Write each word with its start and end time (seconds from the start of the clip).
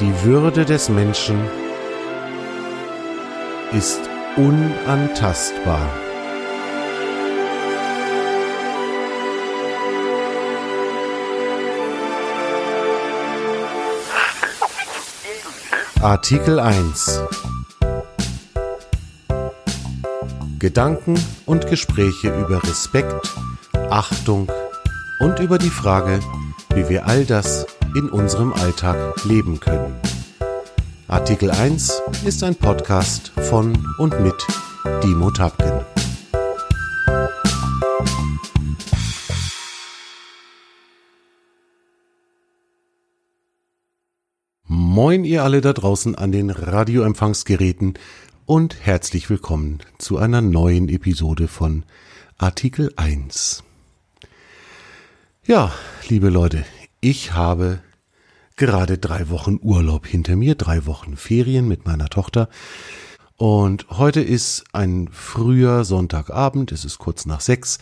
Die 0.00 0.22
Würde 0.22 0.64
des 0.64 0.88
Menschen 0.88 1.40
ist 3.72 3.98
unantastbar. 4.36 5.90
Artikel 16.00 16.60
1 16.60 17.20
Gedanken 20.60 21.18
und 21.44 21.66
Gespräche 21.66 22.28
über 22.28 22.62
Respekt, 22.62 23.34
Achtung 23.90 24.48
und 25.18 25.40
über 25.40 25.58
die 25.58 25.70
Frage, 25.70 26.20
wie 26.72 26.88
wir 26.88 27.08
all 27.08 27.24
das 27.24 27.66
in 27.94 28.08
unserem 28.10 28.52
Alltag 28.52 29.24
leben 29.24 29.60
können. 29.60 29.94
Artikel 31.06 31.50
1 31.50 32.02
ist 32.24 32.42
ein 32.44 32.54
Podcast 32.54 33.28
von 33.28 33.76
und 33.98 34.20
mit 34.20 34.34
Dimo 35.02 35.30
Tapken. 35.30 35.80
Moin 44.64 45.24
ihr 45.24 45.44
alle 45.44 45.60
da 45.60 45.72
draußen 45.72 46.14
an 46.14 46.32
den 46.32 46.50
Radioempfangsgeräten 46.50 47.94
und 48.44 48.76
herzlich 48.80 49.30
willkommen 49.30 49.78
zu 49.98 50.18
einer 50.18 50.40
neuen 50.40 50.88
Episode 50.88 51.48
von 51.48 51.84
Artikel 52.36 52.92
1. 52.96 53.64
Ja, 55.46 55.72
liebe 56.08 56.28
Leute, 56.28 56.64
ich 57.00 57.32
habe 57.32 57.80
gerade 58.56 58.98
drei 58.98 59.28
Wochen 59.30 59.58
Urlaub 59.62 60.06
hinter 60.06 60.36
mir, 60.36 60.54
drei 60.54 60.86
Wochen 60.86 61.16
Ferien 61.16 61.68
mit 61.68 61.86
meiner 61.86 62.08
Tochter. 62.08 62.48
Und 63.36 63.86
heute 63.90 64.20
ist 64.20 64.64
ein 64.72 65.08
früher 65.12 65.84
Sonntagabend, 65.84 66.72
es 66.72 66.84
ist 66.84 66.98
kurz 66.98 67.24
nach 67.24 67.40
sechs 67.40 67.78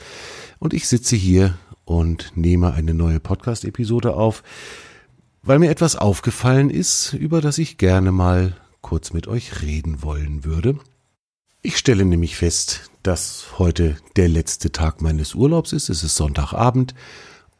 und 0.58 0.74
ich 0.74 0.86
sitze 0.86 1.16
hier 1.16 1.56
und 1.86 2.32
nehme 2.36 2.74
eine 2.74 2.92
neue 2.92 3.20
Podcast-Episode 3.20 4.14
auf, 4.14 4.42
weil 5.42 5.58
mir 5.58 5.70
etwas 5.70 5.96
aufgefallen 5.96 6.68
ist, 6.68 7.14
über 7.14 7.40
das 7.40 7.56
ich 7.56 7.78
gerne 7.78 8.12
mal 8.12 8.54
kurz 8.82 9.14
mit 9.14 9.28
euch 9.28 9.62
reden 9.62 10.02
wollen 10.02 10.44
würde. 10.44 10.78
Ich 11.62 11.78
stelle 11.78 12.04
nämlich 12.04 12.36
fest, 12.36 12.90
dass 13.02 13.58
heute 13.58 13.96
der 14.16 14.28
letzte 14.28 14.72
Tag 14.72 15.00
meines 15.00 15.34
Urlaubs 15.34 15.72
ist, 15.72 15.88
es 15.88 16.04
ist 16.04 16.16
Sonntagabend 16.16 16.94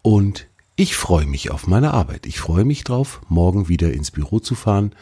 und 0.03 0.49
ich 0.77 0.95
freue 0.95 1.27
mich 1.27 1.51
auf 1.51 1.67
meine 1.67 1.95
Arbeit. 1.95 2.27
Ich 2.27 2.39
freue 2.39 2.67
mich 2.67 2.85
drauf, 2.85 3.23
morgen 3.29 3.69
wieder 3.69 3.93
ins 3.93 4.11
Büro 4.11 4.41
zu 4.41 4.55
fahren, 4.55 4.95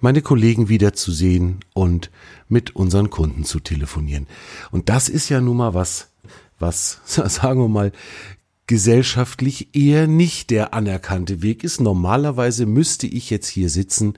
meine 0.00 0.22
Kollegen 0.22 0.68
wieder 0.68 0.92
zu 0.92 1.12
sehen 1.12 1.60
und 1.72 2.10
mit 2.48 2.74
unseren 2.74 3.10
Kunden 3.10 3.44
zu 3.44 3.60
telefonieren. 3.60 4.26
Und 4.72 4.88
das 4.88 5.08
ist 5.08 5.28
ja 5.28 5.40
nun 5.40 5.58
mal 5.58 5.72
was, 5.72 6.10
was, 6.58 7.00
sagen 7.06 7.60
wir 7.60 7.68
mal, 7.68 7.92
gesellschaftlich 8.66 9.74
eher 9.74 10.06
nicht 10.08 10.50
der 10.50 10.74
anerkannte 10.74 11.42
Weg 11.42 11.62
ist. 11.62 11.80
Normalerweise 11.80 12.66
müsste 12.66 13.06
ich 13.06 13.30
jetzt 13.30 13.48
hier 13.48 13.68
sitzen 13.68 14.14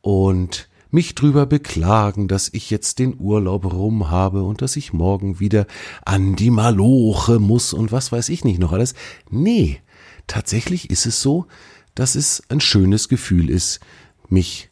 und 0.00 0.68
mich 0.90 1.16
drüber 1.16 1.46
beklagen, 1.46 2.28
dass 2.28 2.48
ich 2.52 2.70
jetzt 2.70 3.00
den 3.00 3.18
Urlaub 3.18 3.72
rum 3.72 4.10
habe 4.10 4.44
und 4.44 4.62
dass 4.62 4.76
ich 4.76 4.92
morgen 4.92 5.40
wieder 5.40 5.66
an 6.04 6.36
die 6.36 6.50
Maloche 6.50 7.40
muss 7.40 7.72
und 7.72 7.90
was 7.90 8.12
weiß 8.12 8.28
ich 8.28 8.44
nicht 8.44 8.60
noch 8.60 8.72
alles. 8.72 8.94
Nee, 9.28 9.80
tatsächlich 10.26 10.90
ist 10.90 11.06
es 11.06 11.20
so, 11.22 11.46
dass 11.94 12.14
es 12.14 12.42
ein 12.48 12.60
schönes 12.60 13.08
Gefühl 13.08 13.50
ist, 13.50 13.80
mich 14.28 14.70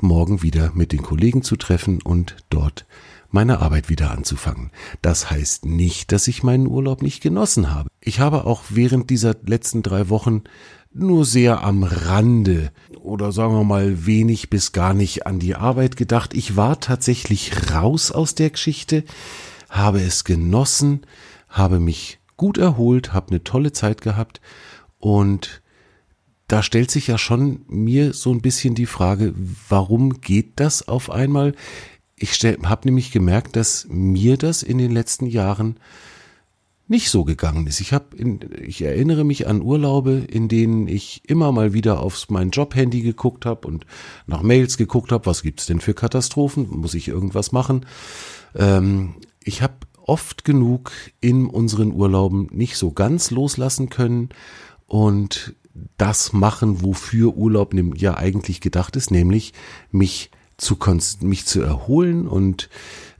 morgen 0.00 0.42
wieder 0.42 0.72
mit 0.74 0.92
den 0.92 1.02
Kollegen 1.02 1.42
zu 1.42 1.56
treffen 1.56 2.02
und 2.02 2.36
dort 2.50 2.86
meine 3.30 3.60
Arbeit 3.60 3.88
wieder 3.88 4.10
anzufangen. 4.10 4.70
Das 5.00 5.30
heißt 5.30 5.64
nicht, 5.64 6.12
dass 6.12 6.28
ich 6.28 6.42
meinen 6.42 6.66
Urlaub 6.66 7.02
nicht 7.02 7.22
genossen 7.22 7.70
habe. 7.70 7.88
Ich 8.00 8.20
habe 8.20 8.44
auch 8.44 8.62
während 8.68 9.08
dieser 9.08 9.34
letzten 9.46 9.82
drei 9.82 10.10
Wochen 10.10 10.42
nur 10.92 11.24
sehr 11.24 11.64
am 11.64 11.82
Rande 11.82 12.70
oder 13.00 13.32
sagen 13.32 13.54
wir 13.54 13.64
mal 13.64 14.04
wenig 14.04 14.50
bis 14.50 14.72
gar 14.72 14.92
nicht 14.92 15.26
an 15.26 15.38
die 15.38 15.54
Arbeit 15.54 15.96
gedacht. 15.96 16.34
Ich 16.34 16.56
war 16.56 16.80
tatsächlich 16.80 17.72
raus 17.72 18.12
aus 18.12 18.34
der 18.34 18.50
Geschichte, 18.50 19.04
habe 19.70 20.02
es 20.02 20.24
genossen, 20.24 21.06
habe 21.48 21.80
mich 21.80 22.18
gut 22.36 22.58
erholt, 22.58 23.14
habe 23.14 23.30
eine 23.30 23.44
tolle 23.44 23.72
Zeit 23.72 24.02
gehabt 24.02 24.42
und 25.02 25.62
da 26.46 26.62
stellt 26.62 26.92
sich 26.92 27.08
ja 27.08 27.18
schon 27.18 27.64
mir 27.66 28.12
so 28.12 28.30
ein 28.30 28.40
bisschen 28.40 28.76
die 28.76 28.86
Frage, 28.86 29.34
warum 29.68 30.20
geht 30.20 30.52
das 30.56 30.86
auf 30.86 31.10
einmal? 31.10 31.56
Ich 32.14 32.34
habe 32.44 32.86
nämlich 32.86 33.10
gemerkt, 33.10 33.56
dass 33.56 33.88
mir 33.88 34.36
das 34.36 34.62
in 34.62 34.78
den 34.78 34.92
letzten 34.92 35.26
Jahren 35.26 35.80
nicht 36.86 37.10
so 37.10 37.24
gegangen 37.24 37.66
ist. 37.66 37.80
Ich 37.80 37.92
habe, 37.92 38.16
ich 38.64 38.82
erinnere 38.82 39.24
mich 39.24 39.48
an 39.48 39.60
Urlaube, 39.60 40.24
in 40.30 40.46
denen 40.46 40.86
ich 40.86 41.22
immer 41.26 41.50
mal 41.50 41.72
wieder 41.72 41.98
aufs 41.98 42.30
mein 42.30 42.50
Jobhandy 42.50 43.02
geguckt 43.02 43.44
habe 43.44 43.66
und 43.66 43.84
nach 44.28 44.42
Mails 44.42 44.76
geguckt 44.76 45.10
habe, 45.10 45.26
was 45.26 45.42
gibt's 45.42 45.66
denn 45.66 45.80
für 45.80 45.94
Katastrophen? 45.94 46.68
Muss 46.70 46.94
ich 46.94 47.08
irgendwas 47.08 47.50
machen? 47.50 47.86
Ähm, 48.54 49.16
ich 49.42 49.62
habe 49.62 49.74
oft 50.06 50.44
genug 50.44 50.92
in 51.20 51.46
unseren 51.46 51.92
Urlauben 51.92 52.48
nicht 52.52 52.76
so 52.76 52.92
ganz 52.92 53.32
loslassen 53.32 53.88
können 53.88 54.28
und 54.92 55.54
das 55.96 56.34
machen, 56.34 56.82
wofür 56.82 57.34
Urlaub 57.34 57.72
ja 57.96 58.18
eigentlich 58.18 58.60
gedacht 58.60 58.94
ist, 58.94 59.10
nämlich 59.10 59.54
mich 59.90 60.30
zu 60.58 60.76
mich 61.22 61.46
zu 61.46 61.62
erholen 61.62 62.28
und 62.28 62.68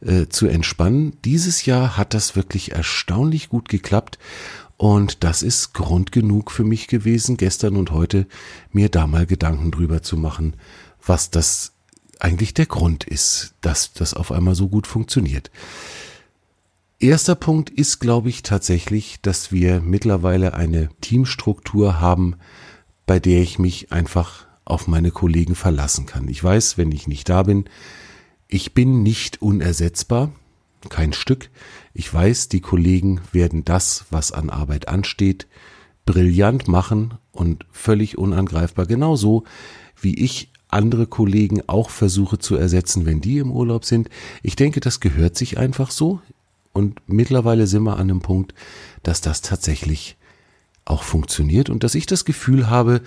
äh, 0.02 0.26
zu 0.26 0.48
entspannen. 0.48 1.16
Dieses 1.24 1.64
Jahr 1.64 1.96
hat 1.96 2.12
das 2.12 2.36
wirklich 2.36 2.72
erstaunlich 2.72 3.48
gut 3.48 3.70
geklappt 3.70 4.18
und 4.76 5.24
das 5.24 5.42
ist 5.42 5.72
Grund 5.72 6.12
genug 6.12 6.50
für 6.50 6.64
mich 6.64 6.88
gewesen, 6.88 7.38
gestern 7.38 7.78
und 7.78 7.90
heute 7.90 8.26
mir 8.70 8.90
da 8.90 9.06
mal 9.06 9.24
Gedanken 9.24 9.70
drüber 9.70 10.02
zu 10.02 10.18
machen, 10.18 10.56
was 11.02 11.30
das 11.30 11.72
eigentlich 12.20 12.52
der 12.52 12.66
Grund 12.66 13.04
ist, 13.04 13.54
dass 13.62 13.94
das 13.94 14.12
auf 14.12 14.30
einmal 14.30 14.56
so 14.56 14.68
gut 14.68 14.86
funktioniert. 14.86 15.50
Erster 17.02 17.34
Punkt 17.34 17.68
ist, 17.68 17.98
glaube 17.98 18.28
ich, 18.28 18.44
tatsächlich, 18.44 19.18
dass 19.22 19.50
wir 19.50 19.80
mittlerweile 19.80 20.54
eine 20.54 20.88
Teamstruktur 21.00 22.00
haben, 22.00 22.36
bei 23.06 23.18
der 23.18 23.42
ich 23.42 23.58
mich 23.58 23.90
einfach 23.90 24.46
auf 24.64 24.86
meine 24.86 25.10
Kollegen 25.10 25.56
verlassen 25.56 26.06
kann. 26.06 26.28
Ich 26.28 26.44
weiß, 26.44 26.78
wenn 26.78 26.92
ich 26.92 27.08
nicht 27.08 27.28
da 27.28 27.42
bin, 27.42 27.64
ich 28.46 28.72
bin 28.72 29.02
nicht 29.02 29.42
unersetzbar, 29.42 30.30
kein 30.90 31.12
Stück. 31.12 31.50
Ich 31.92 32.14
weiß, 32.14 32.48
die 32.50 32.60
Kollegen 32.60 33.20
werden 33.32 33.64
das, 33.64 34.04
was 34.10 34.30
an 34.30 34.48
Arbeit 34.48 34.86
ansteht, 34.86 35.48
brillant 36.06 36.68
machen 36.68 37.14
und 37.32 37.66
völlig 37.72 38.16
unangreifbar, 38.16 38.86
genauso 38.86 39.42
wie 40.00 40.14
ich 40.14 40.52
andere 40.68 41.08
Kollegen 41.08 41.62
auch 41.66 41.90
versuche 41.90 42.38
zu 42.38 42.54
ersetzen, 42.54 43.06
wenn 43.06 43.20
die 43.20 43.38
im 43.38 43.50
Urlaub 43.50 43.84
sind. 43.84 44.08
Ich 44.44 44.54
denke, 44.54 44.78
das 44.78 45.00
gehört 45.00 45.36
sich 45.36 45.58
einfach 45.58 45.90
so. 45.90 46.20
Und 46.72 47.00
mittlerweile 47.06 47.66
sind 47.66 47.82
wir 47.82 47.98
an 47.98 48.08
dem 48.08 48.20
Punkt, 48.20 48.54
dass 49.02 49.20
das 49.20 49.42
tatsächlich 49.42 50.16
auch 50.84 51.02
funktioniert 51.02 51.70
und 51.70 51.84
dass 51.84 51.94
ich 51.94 52.06
das 52.06 52.24
Gefühl 52.24 52.68
habe, 52.68 53.02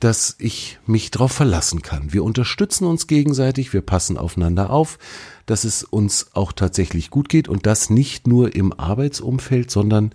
dass 0.00 0.36
ich 0.38 0.78
mich 0.86 1.10
darauf 1.10 1.32
verlassen 1.32 1.82
kann. 1.82 2.12
Wir 2.12 2.22
unterstützen 2.22 2.84
uns 2.84 3.06
gegenseitig, 3.06 3.72
wir 3.72 3.80
passen 3.80 4.16
aufeinander 4.16 4.70
auf, 4.70 4.98
dass 5.46 5.64
es 5.64 5.82
uns 5.82 6.28
auch 6.34 6.52
tatsächlich 6.52 7.10
gut 7.10 7.28
geht 7.28 7.48
und 7.48 7.66
das 7.66 7.90
nicht 7.90 8.26
nur 8.26 8.54
im 8.54 8.72
Arbeitsumfeld, 8.72 9.70
sondern 9.70 10.12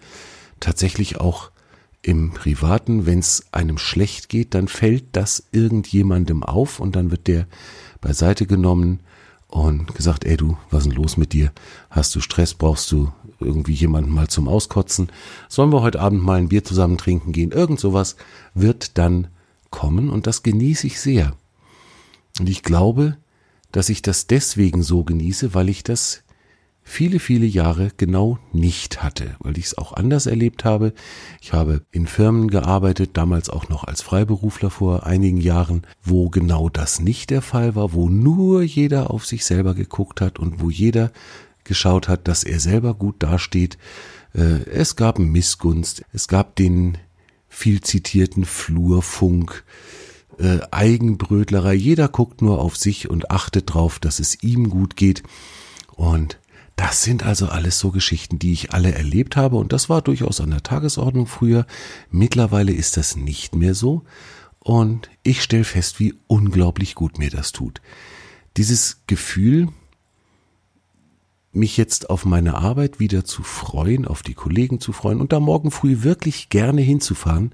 tatsächlich 0.60 1.20
auch 1.20 1.52
im 2.02 2.32
Privaten. 2.32 3.06
Wenn 3.06 3.20
es 3.20 3.46
einem 3.52 3.78
schlecht 3.78 4.30
geht, 4.30 4.54
dann 4.54 4.68
fällt 4.68 5.04
das 5.14 5.44
irgendjemandem 5.52 6.44
auf 6.44 6.80
und 6.80 6.96
dann 6.96 7.12
wird 7.12 7.28
der 7.28 7.48
beiseite 8.00 8.46
genommen 8.46 9.00
und 9.54 9.94
gesagt, 9.94 10.26
ey 10.26 10.36
du, 10.36 10.58
was 10.72 10.84
ist 10.84 10.90
denn 10.90 10.98
los 10.98 11.16
mit 11.16 11.32
dir? 11.32 11.52
Hast 11.92 12.16
du 12.16 12.22
Stress? 12.22 12.56
Brauchst 12.56 12.92
du 12.92 13.12
irgendwie 13.40 13.74
jemanden 13.74 14.10
mal 14.10 14.28
zum 14.28 14.48
Auskotzen? 14.48 15.12
Sollen 15.48 15.72
wir 15.72 15.84
heute 15.84 16.00
Abend 16.00 16.24
mal 16.24 16.40
ein 16.40 16.50
Bier 16.50 16.64
zusammen 16.64 16.98
trinken 16.98 17.34
gehen? 17.34 17.52
Irgend 17.52 17.80
sowas 17.80 18.16
wird 18.56 18.98
dann 18.98 19.28
kommen 19.70 20.10
und 20.10 20.26
das 20.26 20.42
genieße 20.42 20.88
ich 20.88 21.00
sehr. 21.00 21.34
Und 22.40 22.50
ich 22.50 22.64
glaube, 22.64 23.18
dass 23.72 23.90
ich 23.90 24.02
das 24.02 24.26
deswegen 24.26 24.82
so 24.82 25.04
genieße, 25.04 25.54
weil 25.54 25.70
ich 25.70 25.84
das 25.84 26.23
viele, 26.84 27.20
viele 27.20 27.46
Jahre 27.46 27.92
genau 27.98 28.38
nicht 28.52 29.02
hatte, 29.02 29.36
weil 29.40 29.58
ich 29.58 29.66
es 29.66 29.78
auch 29.78 29.94
anders 29.94 30.26
erlebt 30.26 30.66
habe. 30.66 30.94
Ich 31.42 31.54
habe 31.54 31.82
in 31.92 32.08
Firmen 32.08 32.50
gearbeitet, 32.50 33.12
damals 33.14 33.50
auch 33.50 33.70
noch 33.70 33.86
als 33.86 34.02
Freiberufler 34.02 34.70
vor 34.70 35.06
einigen 35.06 35.40
Jahren, 35.40 35.84
wo 36.04 36.30
genau 36.30 36.70
das 36.70 37.00
nicht 37.00 37.30
der 37.30 37.42
Fall 37.42 37.76
war, 37.76 37.94
wo 37.94 38.10
nur 38.10 38.62
jeder 38.62 39.12
auf 39.12 39.26
sich 39.26 39.46
selber 39.46 39.74
geguckt 39.74 40.22
hat 40.22 40.40
und 40.40 40.62
wo 40.62 40.70
jeder 40.70 41.12
geschaut 41.64 42.10
hat, 42.10 42.28
dass 42.28 42.44
er 42.44 42.60
selber 42.60 42.94
gut 42.94 43.16
dasteht. 43.24 43.78
Äh, 44.36 44.64
es 44.70 44.96
gab 44.96 45.20
Missgunst, 45.20 46.04
es 46.12 46.28
gab 46.28 46.56
den 46.56 46.98
viel 47.48 47.82
zitierten 47.82 48.46
Flurfunk, 48.46 49.64
äh, 50.40 50.60
Eigenbrötlerei. 50.72 51.74
Jeder 51.74 52.08
guckt 52.08 52.42
nur 52.42 52.60
auf 52.60 52.76
sich 52.76 53.10
und 53.10 53.32
achtet 53.32 53.74
drauf, 53.74 54.00
dass 54.00 54.20
es 54.20 54.42
ihm 54.44 54.70
gut 54.70 54.96
geht. 54.96 55.24
Und 55.96 56.40
das 56.76 57.04
sind 57.04 57.24
also 57.24 57.48
alles 57.48 57.80
so 57.80 57.92
Geschichten, 57.92 58.40
die 58.40 58.54
ich 58.54 58.74
alle 58.74 58.94
erlebt 58.94 59.36
habe 59.36 59.58
und 59.58 59.74
das 59.74 59.90
war 59.90 60.02
durchaus 60.02 60.42
an 60.42 60.52
der 60.52 60.64
Tagesordnung 60.64 61.28
früher. 61.28 61.66
Mittlerweile 62.10 62.72
ist 62.72 62.98
das 62.98 63.16
nicht 63.16 63.56
mehr 63.56 63.76
so 63.76 64.04
und 64.60 65.10
ich 65.22 65.44
stelle 65.44 65.66
fest, 65.66 66.00
wie 66.00 66.16
unglaublich 66.28 66.96
gut 66.96 67.20
mir 67.20 67.30
das 67.30 67.52
tut. 67.52 67.82
Dieses 68.58 69.02
Gefühl, 69.08 69.70
mich 71.52 71.78
jetzt 71.78 72.10
auf 72.10 72.26
meine 72.26 72.56
Arbeit 72.56 73.00
wieder 73.00 73.24
zu 73.24 73.44
freuen, 73.44 74.08
auf 74.08 74.24
die 74.24 74.34
Kollegen 74.34 74.80
zu 74.80 74.92
freuen 74.92 75.22
und 75.22 75.32
da 75.32 75.40
morgen 75.40 75.70
früh 75.70 76.02
wirklich 76.02 76.50
gerne 76.50 76.82
hinzufahren, 76.82 77.54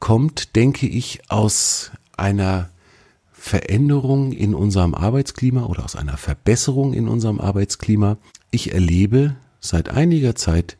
kommt, 0.00 0.56
denke 0.56 0.86
ich, 0.88 1.20
aus 1.30 1.92
einer 2.16 2.70
Veränderung 3.46 4.32
in 4.32 4.56
unserem 4.56 4.92
Arbeitsklima 4.92 5.66
oder 5.66 5.84
aus 5.84 5.94
einer 5.94 6.16
Verbesserung 6.16 6.92
in 6.92 7.06
unserem 7.06 7.40
Arbeitsklima. 7.40 8.16
Ich 8.50 8.72
erlebe 8.72 9.36
seit 9.60 9.88
einiger 9.88 10.34
Zeit 10.34 10.76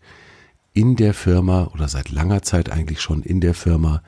in 0.73 0.97
der 0.97 1.15
Firma 1.15 1.71
oder 1.73 1.87
seit 1.87 2.11
langer 2.11 2.43
Zeit 2.43 2.73
eigentlich 2.73 3.01
schon 3.01 3.23
in 3.23 3.41
der 3.41 3.55
Firma 3.55 4.03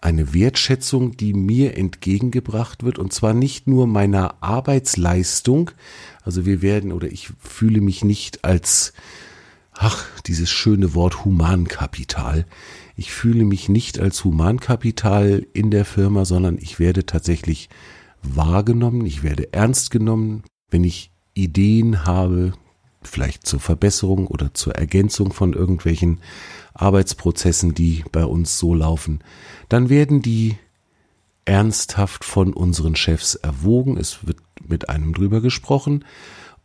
eine 0.00 0.32
Wertschätzung, 0.32 1.18
die 1.18 1.34
mir 1.34 1.76
entgegengebracht 1.76 2.82
wird, 2.82 2.98
und 2.98 3.12
zwar 3.12 3.34
nicht 3.34 3.66
nur 3.66 3.86
meiner 3.86 4.42
Arbeitsleistung, 4.42 5.70
also 6.22 6.46
wir 6.46 6.62
werden 6.62 6.92
oder 6.92 7.12
ich 7.12 7.28
fühle 7.40 7.82
mich 7.82 8.04
nicht 8.04 8.42
als, 8.42 8.94
ach, 9.74 10.06
dieses 10.26 10.48
schöne 10.48 10.94
Wort 10.94 11.26
Humankapital. 11.26 12.46
Ich 12.96 13.12
fühle 13.12 13.44
mich 13.44 13.68
nicht 13.68 13.98
als 13.98 14.24
Humankapital 14.24 15.46
in 15.52 15.70
der 15.70 15.84
Firma, 15.84 16.24
sondern 16.24 16.58
ich 16.58 16.78
werde 16.78 17.06
tatsächlich 17.06 17.68
wahrgenommen, 18.22 19.06
ich 19.06 19.22
werde 19.22 19.52
ernst 19.52 19.90
genommen, 19.90 20.44
wenn 20.70 20.84
ich 20.84 21.10
Ideen 21.34 22.04
habe, 22.04 22.52
vielleicht 23.02 23.46
zur 23.46 23.60
Verbesserung 23.60 24.26
oder 24.26 24.54
zur 24.54 24.76
Ergänzung 24.76 25.32
von 25.32 25.54
irgendwelchen 25.54 26.20
Arbeitsprozessen, 26.74 27.74
die 27.74 28.04
bei 28.12 28.24
uns 28.24 28.58
so 28.58 28.74
laufen, 28.74 29.20
dann 29.68 29.88
werden 29.88 30.22
die 30.22 30.56
ernsthaft 31.44 32.24
von 32.24 32.52
unseren 32.52 32.94
Chefs 32.94 33.34
erwogen. 33.34 33.96
Es 33.96 34.26
wird 34.26 34.38
mit 34.66 34.88
einem 34.88 35.12
drüber 35.12 35.40
gesprochen. 35.40 36.04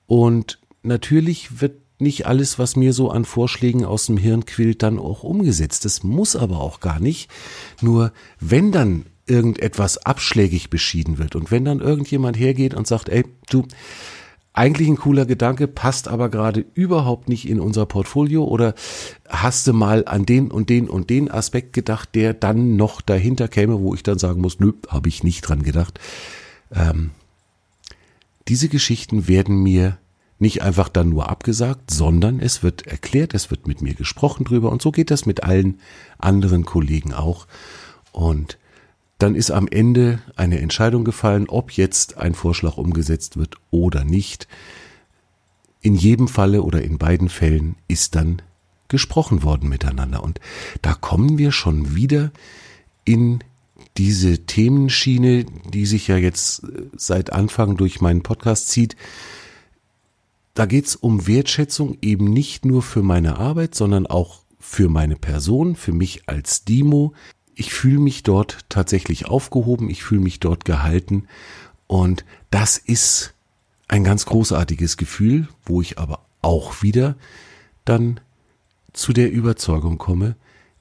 Und 0.06 0.60
natürlich 0.84 1.62
wird 1.62 1.82
nicht 2.00 2.28
alles, 2.28 2.60
was 2.60 2.76
mir 2.76 2.94
so 2.94 3.10
an 3.10 3.26
Vorschlägen 3.26 3.86
aus 3.86 4.06
dem 4.06 4.18
Hirn 4.18 4.46
quillt, 4.46 4.84
dann 4.84 5.00
auch 5.00 5.24
umgesetzt. 5.24 5.86
Das 5.86 6.04
muss 6.04 6.36
aber 6.36 6.60
auch 6.60 6.80
gar 6.80 7.00
nicht. 7.00 7.30
Nur 7.82 8.12
wenn 8.40 8.72
dann 8.72 9.06
irgendetwas 9.26 9.98
abschlägig 9.98 10.70
beschieden 10.70 11.18
wird 11.18 11.36
und 11.36 11.52
wenn 11.52 11.66
dann 11.66 11.82
irgendjemand 11.82 12.38
hergeht 12.38 12.74
und 12.74 12.88
sagt, 12.88 13.10
ey, 13.10 13.26
du, 13.50 13.66
eigentlich 14.58 14.88
ein 14.88 14.98
cooler 14.98 15.26
Gedanke, 15.26 15.68
passt 15.68 16.08
aber 16.08 16.30
gerade 16.30 16.66
überhaupt 16.74 17.30
nicht 17.30 17.48
in 17.48 17.60
unser 17.60 17.86
Portfolio 17.86 18.44
oder 18.44 18.74
hast 19.30 19.68
du 19.68 19.74
mal 19.74 20.06
an 20.08 20.26
den 20.26 20.50
und 20.50 20.70
den 20.70 20.90
und 20.90 21.12
den 21.12 21.30
Aspekt 21.30 21.74
gedacht, 21.74 22.16
der 22.16 22.34
dann 22.34 22.76
noch 22.76 23.02
dahinter 23.02 23.48
käme, 23.50 23.80
wo 23.80 23.94
ich 23.94 24.02
dann 24.02 24.18
sagen 24.18 24.42
muss, 24.42 24.60
nö, 24.60 24.74
habe 24.88 25.10
ich 25.10 25.24
nicht 25.24 25.42
dran 25.42 25.62
gedacht. 25.62 26.00
Ähm, 26.74 27.12
diese 28.48 28.68
Geschichten 28.68 29.28
werden 29.28 29.62
mir 29.62 30.00
nicht 30.40 30.62
einfach 30.62 30.90
dann 30.90 31.10
nur 31.10 31.30
abgesagt, 31.30 31.92
sondern 31.92 32.40
es 32.40 32.62
wird 32.62 32.86
erklärt, 32.86 33.34
es 33.34 33.50
wird 33.50 33.68
mit 33.68 33.82
mir 33.82 33.96
gesprochen 33.96 34.44
drüber 34.44 34.72
und 34.72 34.82
so 34.82 34.92
geht 34.92 35.10
das 35.10 35.26
mit 35.26 35.44
allen 35.44 35.80
anderen 36.20 36.64
Kollegen 36.66 37.14
auch. 37.14 37.48
Und 38.12 38.58
dann 39.18 39.34
ist 39.34 39.50
am 39.50 39.68
Ende 39.68 40.20
eine 40.36 40.60
Entscheidung 40.60 41.04
gefallen, 41.04 41.50
ob 41.50 41.72
jetzt 41.72 42.18
ein 42.18 42.36
Vorschlag 42.36 42.78
umgesetzt 42.78 43.38
wird 43.38 43.56
oder 43.72 44.04
nicht. 44.04 44.48
In 45.82 45.96
jedem 45.96 46.28
Falle 46.28 46.62
oder 46.62 46.84
in 46.84 46.98
beiden 46.98 47.30
Fällen 47.30 47.76
ist 47.88 48.16
dann 48.16 48.42
gesprochen 48.90 49.44
worden 49.44 49.70
miteinander. 49.70 50.24
Und 50.24 50.40
da 50.82 50.94
kommen 50.94 51.38
wir 51.38 51.52
schon 51.52 51.96
wieder 51.96 52.32
in 53.06 53.44
diese 53.98 54.46
Themenschiene, 54.46 55.46
die 55.74 55.86
sich 55.86 56.08
ja 56.08 56.18
jetzt 56.18 56.64
äh, 56.64 56.84
seit 56.96 57.34
Anfang 57.34 57.78
durch 57.78 58.02
meinen 58.02 58.22
Podcast 58.22 58.70
zieht. 58.70 58.96
Da 60.58 60.66
geht's 60.66 60.96
um 60.96 61.28
Wertschätzung 61.28 62.00
eben 62.02 62.34
nicht 62.34 62.66
nur 62.66 62.82
für 62.82 63.04
meine 63.04 63.38
Arbeit, 63.38 63.76
sondern 63.76 64.08
auch 64.08 64.42
für 64.60 64.90
meine 64.90 65.16
Person, 65.16 65.76
für 65.76 65.92
mich 65.92 66.28
als 66.28 66.66
Demo, 66.66 67.14
ich 67.54 67.72
fühle 67.72 68.00
mich 68.00 68.24
dort 68.24 68.66
tatsächlich 68.68 69.28
aufgehoben, 69.28 69.88
ich 69.92 70.04
fühle 70.04 70.22
mich 70.22 70.40
dort 70.40 70.66
gehalten. 70.66 71.28
Und 71.86 72.26
das 72.50 72.80
ist 72.80 73.36
ein 73.88 74.04
ganz 74.04 74.26
großartiges 74.26 74.98
Gefühl, 74.98 75.48
wo 75.64 75.80
ich 75.80 76.00
aber 76.00 76.26
auch 76.42 76.82
wieder 76.82 77.18
dann 77.86 78.20
zu 78.94 79.14
der 79.14 79.32
Überzeugung 79.32 80.00
komme, 80.00 80.36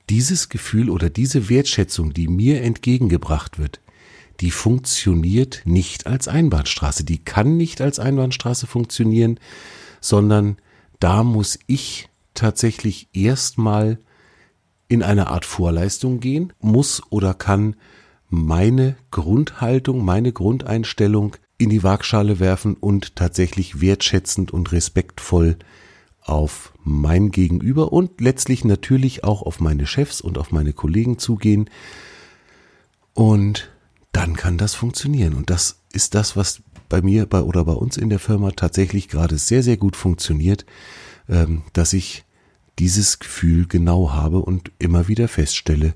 dieses 0.08 0.48
Gefühl 0.48 0.88
oder 0.88 1.10
diese 1.10 1.50
Wertschätzung, 1.50 2.14
die 2.14 2.28
mir 2.28 2.62
entgegengebracht 2.62 3.58
wird, 3.58 3.80
die 4.40 4.50
funktioniert 4.50 5.62
nicht 5.64 6.06
als 6.06 6.28
Einbahnstraße, 6.28 7.04
die 7.04 7.18
kann 7.18 7.56
nicht 7.56 7.80
als 7.80 7.98
Einbahnstraße 7.98 8.66
funktionieren, 8.66 9.40
sondern 10.00 10.56
da 11.00 11.22
muss 11.22 11.58
ich 11.66 12.08
tatsächlich 12.34 13.08
erstmal 13.12 13.98
in 14.88 15.02
eine 15.02 15.28
Art 15.28 15.44
Vorleistung 15.44 16.20
gehen, 16.20 16.52
muss 16.60 17.02
oder 17.10 17.34
kann 17.34 17.76
meine 18.28 18.96
Grundhaltung, 19.10 20.04
meine 20.04 20.32
Grundeinstellung 20.32 21.36
in 21.58 21.70
die 21.70 21.82
Waagschale 21.82 22.38
werfen 22.38 22.74
und 22.74 23.16
tatsächlich 23.16 23.80
wertschätzend 23.80 24.52
und 24.52 24.72
respektvoll 24.72 25.56
auf 26.22 26.72
mein 26.82 27.30
Gegenüber 27.30 27.92
und 27.92 28.20
letztlich 28.20 28.64
natürlich 28.64 29.24
auch 29.24 29.42
auf 29.42 29.60
meine 29.60 29.86
Chefs 29.86 30.20
und 30.20 30.38
auf 30.38 30.50
meine 30.50 30.72
Kollegen 30.72 31.18
zugehen. 31.18 31.70
Und 33.14 33.70
dann 34.16 34.34
kann 34.34 34.56
das 34.56 34.74
funktionieren. 34.74 35.34
Und 35.34 35.50
das 35.50 35.82
ist 35.92 36.14
das, 36.14 36.36
was 36.36 36.62
bei 36.88 37.02
mir 37.02 37.26
bei, 37.26 37.42
oder 37.42 37.66
bei 37.66 37.74
uns 37.74 37.98
in 37.98 38.08
der 38.08 38.18
Firma 38.18 38.50
tatsächlich 38.50 39.08
gerade 39.08 39.36
sehr, 39.36 39.62
sehr 39.62 39.76
gut 39.76 39.94
funktioniert, 39.94 40.64
ähm, 41.28 41.64
dass 41.74 41.92
ich 41.92 42.24
dieses 42.78 43.18
Gefühl 43.18 43.66
genau 43.68 44.14
habe 44.14 44.38
und 44.38 44.72
immer 44.78 45.06
wieder 45.06 45.28
feststelle, 45.28 45.92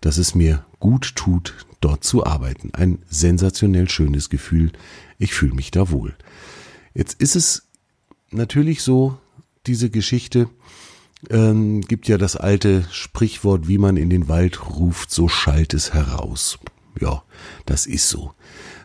dass 0.00 0.18
es 0.18 0.36
mir 0.36 0.64
gut 0.78 1.16
tut, 1.16 1.66
dort 1.80 2.04
zu 2.04 2.24
arbeiten. 2.24 2.70
Ein 2.74 3.00
sensationell 3.10 3.88
schönes 3.88 4.30
Gefühl. 4.30 4.70
Ich 5.18 5.34
fühle 5.34 5.54
mich 5.54 5.72
da 5.72 5.90
wohl. 5.90 6.14
Jetzt 6.94 7.20
ist 7.20 7.34
es 7.34 7.66
natürlich 8.30 8.82
so, 8.82 9.18
diese 9.66 9.90
Geschichte 9.90 10.48
ähm, 11.28 11.80
gibt 11.80 12.06
ja 12.06 12.18
das 12.18 12.36
alte 12.36 12.86
Sprichwort, 12.92 13.66
wie 13.66 13.78
man 13.78 13.96
in 13.96 14.10
den 14.10 14.28
Wald 14.28 14.70
ruft, 14.70 15.10
so 15.10 15.26
schallt 15.26 15.74
es 15.74 15.92
heraus. 15.92 16.60
Ja, 17.00 17.24
das 17.66 17.86
ist 17.86 18.08
so. 18.08 18.32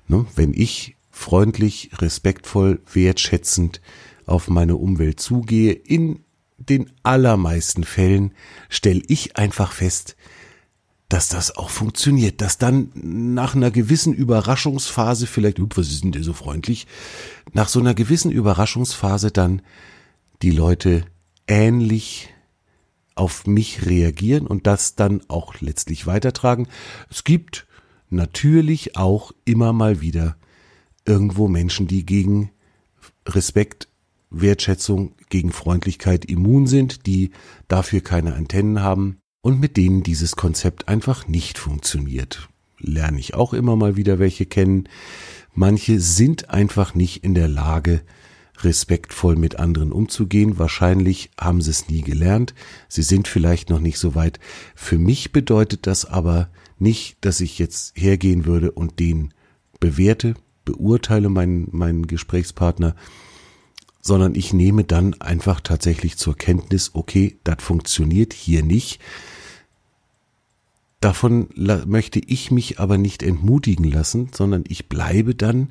Ne? 0.07 0.25
Wenn 0.35 0.53
ich 0.53 0.95
freundlich, 1.11 1.91
respektvoll, 1.99 2.81
wertschätzend 2.91 3.81
auf 4.25 4.47
meine 4.47 4.77
Umwelt 4.77 5.19
zugehe, 5.19 5.73
in 5.73 6.23
den 6.57 6.91
allermeisten 7.03 7.83
Fällen 7.83 8.33
stelle 8.69 9.01
ich 9.07 9.37
einfach 9.37 9.71
fest, 9.71 10.15
dass 11.09 11.27
das 11.27 11.55
auch 11.57 11.71
funktioniert, 11.71 12.39
dass 12.41 12.59
dann 12.59 12.91
nach 12.93 13.55
einer 13.55 13.71
gewissen 13.71 14.13
Überraschungsphase 14.13 15.25
vielleicht, 15.25 15.57
was 15.59 15.89
ist 15.89 16.03
denn 16.03 16.11
der 16.11 16.23
so 16.23 16.33
freundlich, 16.33 16.85
nach 17.51 17.67
so 17.67 17.79
einer 17.79 17.95
gewissen 17.95 18.31
Überraschungsphase 18.31 19.31
dann 19.31 19.63
die 20.43 20.51
Leute 20.51 21.05
ähnlich 21.47 22.29
auf 23.15 23.47
mich 23.47 23.85
reagieren 23.85 24.47
und 24.47 24.67
das 24.67 24.95
dann 24.95 25.21
auch 25.27 25.59
letztlich 25.59 26.05
weitertragen. 26.05 26.67
Es 27.09 27.23
gibt 27.23 27.65
natürlich 28.09 28.97
auch 28.97 29.31
immer 29.45 29.73
mal 29.73 30.01
wieder 30.01 30.37
irgendwo 31.05 31.47
Menschen, 31.47 31.87
die 31.87 32.05
gegen 32.05 32.51
Respekt 33.27 33.87
Wertschätzung 34.29 35.13
gegen 35.29 35.51
Freundlichkeit 35.51 36.25
immun 36.25 36.67
sind, 36.67 37.05
die 37.07 37.31
dafür 37.67 38.01
keine 38.01 38.35
Antennen 38.35 38.81
haben 38.81 39.17
und 39.41 39.59
mit 39.59 39.77
denen 39.77 40.03
dieses 40.03 40.35
Konzept 40.35 40.87
einfach 40.87 41.27
nicht 41.27 41.57
funktioniert. 41.57 42.49
Lerne 42.77 43.19
ich 43.19 43.33
auch 43.33 43.53
immer 43.53 43.75
mal 43.75 43.95
wieder 43.95 44.19
welche 44.19 44.45
kennen. 44.45 44.87
Manche 45.53 45.99
sind 45.99 46.49
einfach 46.49 46.93
nicht 46.93 47.23
in 47.23 47.33
der 47.33 47.47
Lage, 47.47 48.01
respektvoll 48.63 49.35
mit 49.35 49.57
anderen 49.57 49.91
umzugehen. 49.91 50.59
Wahrscheinlich 50.59 51.31
haben 51.39 51.61
sie 51.61 51.71
es 51.71 51.89
nie 51.89 52.01
gelernt. 52.01 52.53
Sie 52.87 53.03
sind 53.03 53.27
vielleicht 53.27 53.69
noch 53.69 53.79
nicht 53.79 53.97
so 53.97 54.15
weit. 54.15 54.39
Für 54.75 54.97
mich 54.97 55.31
bedeutet 55.31 55.87
das 55.87 56.05
aber 56.05 56.49
nicht, 56.81 57.17
dass 57.21 57.41
ich 57.41 57.59
jetzt 57.59 57.93
hergehen 57.97 58.45
würde 58.45 58.71
und 58.71 58.99
den 58.99 59.33
bewerte, 59.79 60.35
beurteile 60.65 61.29
meinen, 61.29 61.67
meinen 61.71 62.07
Gesprächspartner, 62.07 62.95
sondern 64.01 64.35
ich 64.35 64.53
nehme 64.53 64.83
dann 64.83 65.19
einfach 65.21 65.59
tatsächlich 65.61 66.17
zur 66.17 66.35
Kenntnis, 66.35 66.91
okay, 66.93 67.39
das 67.43 67.57
funktioniert 67.59 68.33
hier 68.33 68.63
nicht. 68.63 69.01
Davon 71.01 71.49
möchte 71.55 72.19
ich 72.19 72.51
mich 72.51 72.79
aber 72.79 72.97
nicht 72.97 73.23
entmutigen 73.23 73.85
lassen, 73.85 74.31
sondern 74.33 74.63
ich 74.67 74.89
bleibe 74.89 75.33
dann 75.35 75.69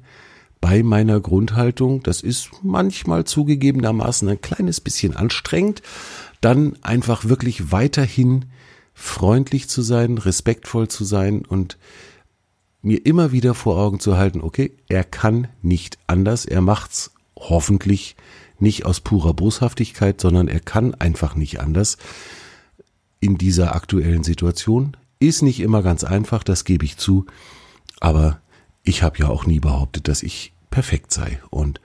bei 0.60 0.82
meiner 0.82 1.20
Grundhaltung. 1.20 2.02
Das 2.02 2.22
ist 2.22 2.50
manchmal 2.62 3.24
zugegebenermaßen 3.24 4.28
ein 4.28 4.40
kleines 4.40 4.80
bisschen 4.80 5.14
anstrengend, 5.16 5.82
dann 6.40 6.76
einfach 6.82 7.26
wirklich 7.26 7.70
weiterhin 7.72 8.46
freundlich 8.98 9.68
zu 9.68 9.80
sein, 9.80 10.18
respektvoll 10.18 10.88
zu 10.88 11.04
sein 11.04 11.44
und 11.46 11.78
mir 12.82 13.06
immer 13.06 13.30
wieder 13.30 13.54
vor 13.54 13.78
Augen 13.78 14.00
zu 14.00 14.16
halten, 14.16 14.40
okay, 14.40 14.72
er 14.88 15.04
kann 15.04 15.46
nicht 15.62 15.98
anders, 16.08 16.44
er 16.44 16.60
macht's 16.60 17.12
hoffentlich 17.36 18.16
nicht 18.58 18.86
aus 18.86 19.00
purer 19.00 19.34
Boshaftigkeit, 19.34 20.20
sondern 20.20 20.48
er 20.48 20.58
kann 20.58 20.94
einfach 20.96 21.36
nicht 21.36 21.60
anders 21.60 21.96
in 23.20 23.38
dieser 23.38 23.76
aktuellen 23.76 24.24
Situation. 24.24 24.96
Ist 25.20 25.42
nicht 25.42 25.60
immer 25.60 25.82
ganz 25.82 26.02
einfach, 26.02 26.42
das 26.42 26.64
gebe 26.64 26.84
ich 26.84 26.96
zu, 26.96 27.26
aber 28.00 28.40
ich 28.82 29.04
habe 29.04 29.18
ja 29.18 29.28
auch 29.28 29.46
nie 29.46 29.60
behauptet, 29.60 30.08
dass 30.08 30.24
ich 30.24 30.52
perfekt 30.70 31.12
sei. 31.12 31.40
Und 31.50 31.80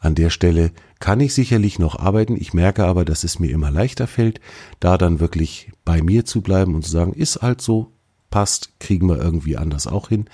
an 0.00 0.16
der 0.16 0.30
Stelle 0.30 0.72
kann 0.98 1.20
ich 1.20 1.34
sicherlich 1.34 1.78
noch 1.78 1.98
arbeiten. 1.98 2.36
Ich 2.36 2.54
merke 2.54 2.86
aber, 2.86 3.04
dass 3.04 3.24
es 3.24 3.38
mir 3.38 3.50
immer 3.50 3.70
leichter 3.70 4.06
fällt, 4.06 4.40
da 4.80 4.96
dann 4.98 5.20
wirklich 5.20 5.70
bei 5.84 6.02
mir 6.02 6.24
zu 6.24 6.40
bleiben 6.40 6.74
und 6.74 6.84
zu 6.84 6.90
sagen, 6.90 7.12
ist 7.12 7.42
halt 7.42 7.60
so, 7.60 7.92
passt, 8.30 8.78
kriegen 8.80 9.08
wir 9.08 9.18
irgendwie 9.18 9.56
anders 9.56 9.86
auch 9.86 10.08
hin. 10.08 10.26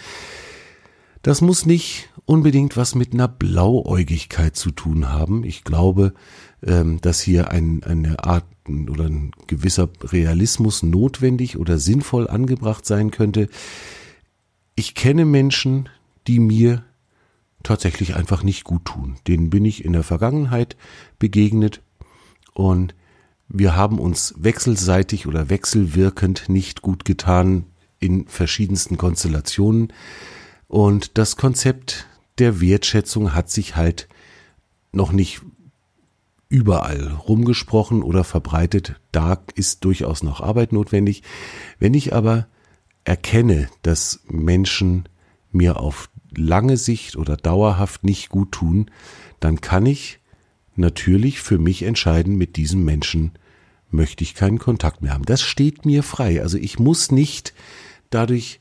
Das 1.23 1.40
muss 1.40 1.66
nicht 1.66 2.09
unbedingt 2.25 2.76
was 2.76 2.95
mit 2.95 3.12
einer 3.12 3.28
Blauäugigkeit 3.28 4.57
zu 4.57 4.71
tun 4.71 5.09
haben. 5.09 5.45
Ich 5.45 5.64
glaube, 5.64 6.14
ähm, 6.64 7.00
dass 7.00 7.21
hier 7.21 7.50
ein, 7.50 7.83
eine 7.85 8.25
Art 8.25 8.45
oder 8.69 9.04
ein 9.04 9.33
gewisser 9.47 9.88
Realismus 10.02 10.83
notwendig 10.83 11.59
oder 11.59 11.78
sinnvoll 11.78 12.28
angebracht 12.28 12.87
sein 12.87 13.11
könnte. 13.11 13.49
Ich 14.75 14.95
kenne 14.95 15.25
Menschen, 15.25 15.88
die 16.26 16.38
mir 16.38 16.85
tatsächlich 17.62 18.14
einfach 18.14 18.42
nicht 18.42 18.64
gut 18.64 18.85
tun. 18.85 19.16
Denen 19.26 19.50
bin 19.50 19.64
ich 19.64 19.85
in 19.85 19.92
der 19.92 20.02
Vergangenheit 20.02 20.76
begegnet 21.19 21.81
und 22.54 22.95
wir 23.49 23.76
haben 23.76 23.99
uns 23.99 24.35
wechselseitig 24.38 25.26
oder 25.26 25.50
wechselwirkend 25.50 26.49
nicht 26.49 26.81
gut 26.81 27.04
getan 27.04 27.66
in 28.00 28.26
verschiedensten 28.26 28.97
Konstellationen. 28.97 29.92
Und 30.69 31.19
das 31.19 31.37
Konzept 31.37 32.07
der 32.38 32.61
Wertschätzung 32.61 33.35
hat 33.35 33.50
sich 33.50 33.76
halt 33.76 34.09
noch 34.92 35.12
nicht 35.12 35.42
überall 36.49 37.09
rumgesprochen 37.09 38.02
oder 38.02 38.25
verbreitet. 38.25 39.00
Da 39.11 39.42
ist 39.54 39.85
durchaus 39.85 40.23
noch 40.23 40.40
Arbeit 40.40 40.73
notwendig. 40.73 41.23
Wenn 41.78 41.95
ich 41.95 42.14
aber 42.14 42.47
erkenne, 43.04 43.69
dass 43.83 44.21
Menschen 44.28 45.09
mir 45.50 45.78
auf 45.78 46.11
lange 46.37 46.77
Sicht 46.77 47.17
oder 47.17 47.37
dauerhaft 47.37 48.05
nicht 48.05 48.29
gut 48.29 48.53
tun, 48.53 48.91
dann 49.41 49.61
kann 49.61 49.87
ich 49.87 50.21
natürlich 50.77 51.41
für 51.41 51.59
mich 51.59 51.83
entscheiden, 51.83 52.37
mit 52.37 52.57
diesem 52.57 52.85
Menschen 52.85 53.33
möchte 53.91 54.25
ich 54.25 54.35
keinen 54.35 54.59
Kontakt 54.59 55.03
mehr 55.03 55.12
haben. 55.12 55.25
Das 55.25 55.43
steht 55.43 55.85
mir 55.85 56.03
frei. 56.03 56.43
Also 56.43 56.57
ich 56.59 56.79
muss 56.79 57.11
nicht 57.11 57.53
dadurch 58.11 58.61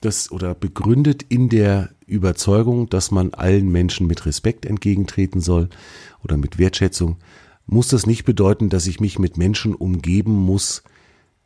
das 0.00 0.32
oder 0.32 0.54
begründet 0.54 1.24
in 1.28 1.48
der 1.48 1.90
Überzeugung, 2.06 2.88
dass 2.88 3.10
man 3.10 3.34
allen 3.34 3.70
Menschen 3.70 4.06
mit 4.06 4.26
Respekt 4.26 4.66
entgegentreten 4.66 5.40
soll 5.40 5.68
oder 6.24 6.36
mit 6.36 6.58
Wertschätzung, 6.58 7.16
muss 7.66 7.88
das 7.88 8.06
nicht 8.06 8.24
bedeuten, 8.24 8.68
dass 8.68 8.86
ich 8.86 9.00
mich 9.00 9.18
mit 9.18 9.36
Menschen 9.36 9.74
umgeben 9.74 10.32
muss, 10.32 10.82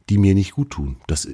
die 0.09 0.19
mir 0.19 0.35
nicht 0.35 0.53
gut 0.53 0.71
tun. 0.71 0.97
Das 1.07 1.29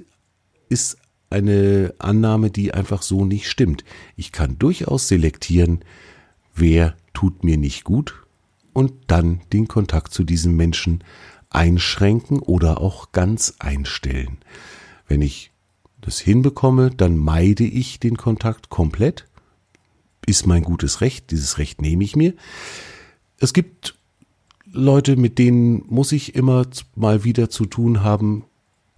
ist 0.68 0.98
eine 1.32 1.94
Annahme, 1.98 2.50
die 2.50 2.74
einfach 2.74 3.02
so 3.02 3.24
nicht 3.24 3.48
stimmt. 3.48 3.84
Ich 4.16 4.32
kann 4.32 4.58
durchaus 4.58 5.08
selektieren, 5.08 5.80
wer 6.54 6.94
tut 7.14 7.44
mir 7.44 7.56
nicht 7.56 7.84
gut 7.84 8.14
und 8.72 8.92
dann 9.06 9.40
den 9.52 9.68
Kontakt 9.68 10.12
zu 10.12 10.24
diesem 10.24 10.56
Menschen 10.56 11.02
einschränken 11.50 12.38
oder 12.38 12.80
auch 12.80 13.12
ganz 13.12 13.54
einstellen. 13.58 14.38
Wenn 15.06 15.22
ich 15.22 15.50
das 16.00 16.18
hinbekomme, 16.18 16.90
dann 16.90 17.16
meide 17.16 17.64
ich 17.64 18.00
den 18.00 18.16
Kontakt 18.16 18.70
komplett. 18.70 19.26
Ist 20.26 20.46
mein 20.46 20.62
gutes 20.62 21.00
Recht, 21.00 21.30
dieses 21.30 21.58
Recht 21.58 21.82
nehme 21.82 22.04
ich 22.04 22.16
mir. 22.16 22.34
Es 23.38 23.52
gibt 23.52 23.94
Leute, 24.64 25.16
mit 25.16 25.38
denen 25.38 25.84
muss 25.88 26.12
ich 26.12 26.34
immer 26.34 26.66
mal 26.94 27.24
wieder 27.24 27.50
zu 27.50 27.66
tun 27.66 28.02
haben, 28.02 28.44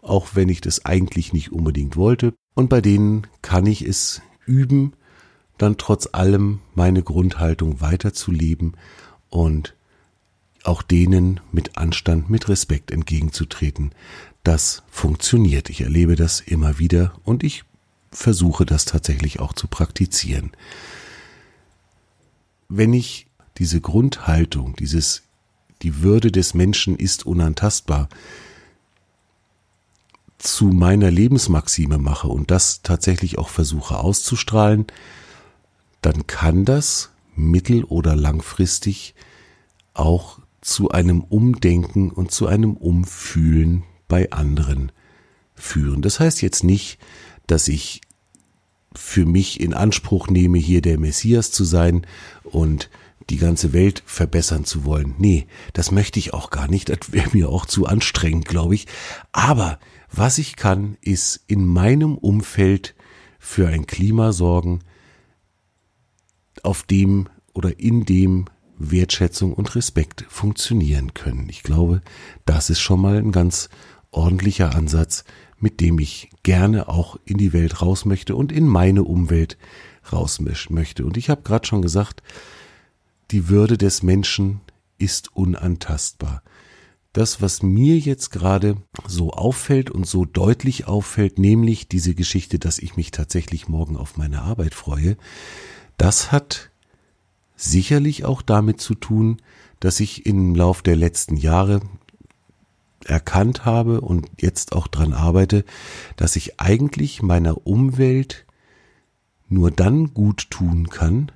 auch 0.05 0.35
wenn 0.35 0.49
ich 0.49 0.61
das 0.61 0.85
eigentlich 0.85 1.33
nicht 1.33 1.53
unbedingt 1.53 1.97
wollte. 1.97 2.35
Und 2.55 2.69
bei 2.69 2.81
denen 2.81 3.27
kann 3.43 3.67
ich 3.67 3.83
es 3.83 4.23
üben, 4.47 4.93
dann 5.59 5.77
trotz 5.77 6.09
allem 6.13 6.61
meine 6.75 7.03
Grundhaltung 7.03 7.81
weiterzuleben 7.81 8.77
und 9.31 9.75
auch 10.63 10.83
denen 10.83 11.41
mit 11.53 11.77
Anstand, 11.77 12.31
mit 12.31 12.49
Respekt 12.49 12.91
entgegenzutreten. 12.91 13.93
Das 14.43 14.83
funktioniert. 14.91 15.71
Ich 15.71 15.83
erlebe 15.83 16.17
das 16.17 16.41
immer 16.41 16.79
wieder 16.79 17.15
und 17.25 17.43
ich 17.43 17.65
versuche 18.11 18.65
das 18.65 18.85
tatsächlich 18.85 19.41
auch 19.41 19.53
zu 19.53 19.69
praktizieren. 19.69 20.53
Wenn 22.69 22.93
ich 22.93 23.27
diese 23.59 23.81
Grundhaltung, 23.81 24.75
dieses 24.77 25.23
die 25.83 26.03
Würde 26.03 26.33
des 26.33 26.55
Menschen 26.55 26.97
ist 26.97 27.27
unantastbar, 27.27 28.09
zu 30.45 30.67
meiner 30.67 31.11
Lebensmaxime 31.11 31.99
mache 31.99 32.29
und 32.29 32.51
das 32.51 32.83
tatsächlich 32.83 33.39
auch 33.39 33.49
versuche 33.49 33.99
auszustrahlen, 33.99 34.87
dann 36.03 36.27
kann 36.27 36.65
das 36.65 37.11
mittel- 37.35 37.85
oder 37.85 38.15
langfristig 38.15 39.15
auch 39.95 40.39
zu 40.61 40.91
einem 40.91 41.23
Umdenken 41.23 42.11
und 42.11 42.31
zu 42.31 42.47
einem 42.47 42.75
Umfühlen 42.75 43.85
bei 44.09 44.31
anderen 44.33 44.93
führen. 45.55 46.03
Das 46.03 46.21
heißt 46.21 46.43
jetzt 46.43 46.65
nicht, 46.65 46.99
dass 47.47 47.69
ich 47.69 48.01
für 48.95 49.27
mich 49.27 49.61
in 49.61 49.75
Anspruch 49.75 50.29
nehme, 50.29 50.59
hier 50.59 50.83
der 50.83 50.99
Messias 50.99 51.51
zu 51.53 51.65
sein 51.65 52.07
und 52.45 52.91
die 53.31 53.39
ganze 53.39 53.73
Welt 53.73 54.03
verbessern 54.07 54.65
zu 54.65 54.85
wollen. 54.85 55.15
Nee, 55.19 55.47
das 55.73 55.91
möchte 55.91 56.19
ich 56.19 56.35
auch 56.35 56.51
gar 56.51 56.69
nicht. 56.69 56.91
Das 56.91 57.13
wäre 57.13 57.31
mir 57.33 57.49
auch 57.49 57.67
zu 57.67 57.87
anstrengend, 57.87 58.47
glaube 58.47 58.75
ich. 58.75 58.87
Aber 59.33 59.79
was 60.17 60.39
ich 60.39 60.57
kann, 60.57 60.97
ist 61.01 61.45
in 61.47 61.67
meinem 61.67 62.17
Umfeld 62.17 62.95
für 63.39 63.69
ein 63.69 63.87
Klima 63.87 64.33
sorgen, 64.33 64.81
auf 66.63 66.83
dem 66.83 67.29
oder 67.53 67.79
in 67.79 68.05
dem 68.05 68.47
Wertschätzung 68.79 69.53
und 69.53 69.75
Respekt 69.75 70.25
funktionieren 70.29 71.15
können. 71.15 71.49
Ich 71.49 71.63
glaube, 71.63 72.03
das 72.45 72.71
ist 72.71 72.81
schon 72.81 73.01
mal 73.01 73.17
ein 73.17 73.33
ganz 73.33 73.69
ordentlicher 74.11 74.75
Ansatz, 74.75 75.25
mit 75.59 75.81
dem 75.81 75.99
ich 75.99 76.31
gerne 76.43 76.89
auch 76.89 77.17
in 77.25 77.39
die 77.39 77.53
Welt 77.53 77.83
raus 77.83 78.05
möchte 78.05 78.37
und 78.37 78.53
in 78.53 78.67
meine 78.67 79.05
Umwelt 79.05 79.57
raus 80.13 80.41
möchte. 80.41 81.05
Und 81.05 81.17
ich 81.17 81.31
habe 81.31 81.43
gerade 81.43 81.67
schon 81.67 81.83
gesagt, 81.83 82.23
die 83.31 83.49
Würde 83.49 83.79
des 83.79 84.03
Menschen 84.03 84.61
ist 84.99 85.35
unantastbar. 85.35 86.43
Das, 87.15 87.41
was 87.41 87.63
mir 87.63 87.97
jetzt 87.97 88.31
gerade 88.31 88.77
so 89.07 89.31
auffällt 89.31 89.89
und 89.89 90.05
so 90.05 90.25
deutlich 90.25 90.89
auffällt, 90.89 91.39
nämlich 91.39 91.87
diese 91.87 92.15
Geschichte, 92.15 92.59
dass 92.59 92.81
ich 92.81 92.97
mich 92.97 93.13
tatsächlich 93.13 93.69
morgen 93.69 93.97
auf 93.97 94.17
meine 94.17 94.43
Arbeit 94.43 94.75
freue, 94.75 95.17
das 95.97 96.33
hat 96.33 96.71
sicherlich 97.55 98.25
auch 98.25 98.43
damit 98.43 98.81
zu 98.81 98.97
tun, 98.97 99.41
dass 99.79 100.01
ich 100.01 100.27
im 100.27 100.57
Lauf 100.57 100.83
der 100.83 100.97
letzten 100.97 101.37
Jahre 101.37 101.81
erkannt 103.05 103.65
habe 103.65 104.01
und 104.01 104.29
jetzt 104.41 104.73
auch 104.73 104.89
dran 104.89 105.13
arbeite, 105.13 105.65
dass 106.17 106.35
ich 106.35 106.61
eigentlich 106.61 107.23
meiner 107.23 107.65
Umwelt 107.65 108.45
nur 109.49 109.71
dann 109.71 110.15
gut 110.15 110.51
tun 110.51 110.89
kann, 110.89 111.31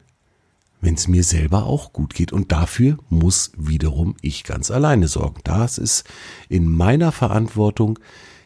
wenn 0.81 0.95
es 0.95 1.09
mir 1.09 1.25
selber 1.25 1.65
auch 1.65 1.93
gut 1.93 2.15
geht. 2.15 2.33
Und 2.33 2.53
dafür 2.53 2.99
muss 3.09 3.53
wiederum 3.57 4.17
ich 4.23 4.45
ganz 4.45 4.71
alleine 4.71 5.09
sorgen. 5.09 5.41
Das 5.45 5.79
ist 5.79 6.05
in 6.49 6.69
meiner 6.69 7.13
Verantwortung, 7.13 7.99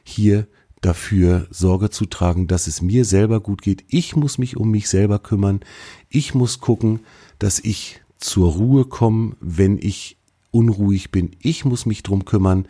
hier 0.05 0.47
dafür 0.81 1.47
Sorge 1.51 1.91
zu 1.91 2.07
tragen, 2.07 2.49
dass 2.49 2.67
es 2.67 2.83
mir 2.83 3.05
selber 3.05 3.41
gut 3.41 3.63
geht. 3.63 3.85
Ich 3.89 4.17
muss 4.17 4.39
mich 4.39 4.57
um 4.57 4.71
mich 4.71 4.89
selber 4.89 5.19
kümmern. 5.19 5.61
Ich 6.09 6.35
muss 6.35 6.61
gucken, 6.61 7.01
dass 7.39 7.61
ich 7.61 8.01
zur 8.19 8.53
Ruhe 8.53 8.85
komme, 8.85 9.37
wenn 9.41 9.79
ich 9.79 10.19
unruhig 10.51 11.11
bin. 11.11 11.37
Ich 11.41 11.65
muss 11.65 11.87
mich 11.87 12.03
drum 12.03 12.25
kümmern, 12.25 12.67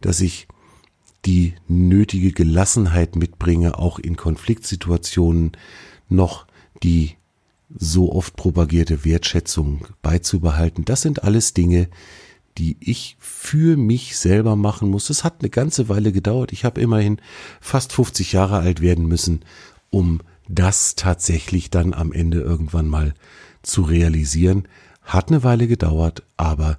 dass 0.00 0.20
ich 0.20 0.46
die 1.24 1.54
nötige 1.66 2.32
Gelassenheit 2.32 3.16
mitbringe, 3.16 3.78
auch 3.78 3.98
in 3.98 4.16
Konfliktsituationen 4.16 5.52
noch 6.08 6.46
die 6.82 7.16
so 7.74 8.12
oft 8.12 8.36
propagierte 8.36 9.04
Wertschätzung 9.04 9.86
beizubehalten. 10.02 10.84
Das 10.84 11.02
sind 11.02 11.24
alles 11.24 11.54
Dinge, 11.54 11.88
die 12.58 12.76
ich 12.80 13.16
für 13.18 13.76
mich 13.76 14.16
selber 14.16 14.56
machen 14.56 14.88
muss. 14.88 15.10
Es 15.10 15.24
hat 15.24 15.40
eine 15.40 15.50
ganze 15.50 15.88
Weile 15.88 16.12
gedauert. 16.12 16.52
Ich 16.52 16.64
habe 16.64 16.80
immerhin 16.80 17.20
fast 17.60 17.92
50 17.92 18.32
Jahre 18.32 18.58
alt 18.58 18.80
werden 18.80 19.06
müssen, 19.06 19.44
um 19.90 20.20
das 20.48 20.94
tatsächlich 20.94 21.70
dann 21.70 21.92
am 21.92 22.12
Ende 22.12 22.40
irgendwann 22.40 22.88
mal 22.88 23.14
zu 23.62 23.82
realisieren. 23.82 24.68
Hat 25.02 25.28
eine 25.28 25.44
Weile 25.44 25.66
gedauert, 25.66 26.22
aber 26.36 26.78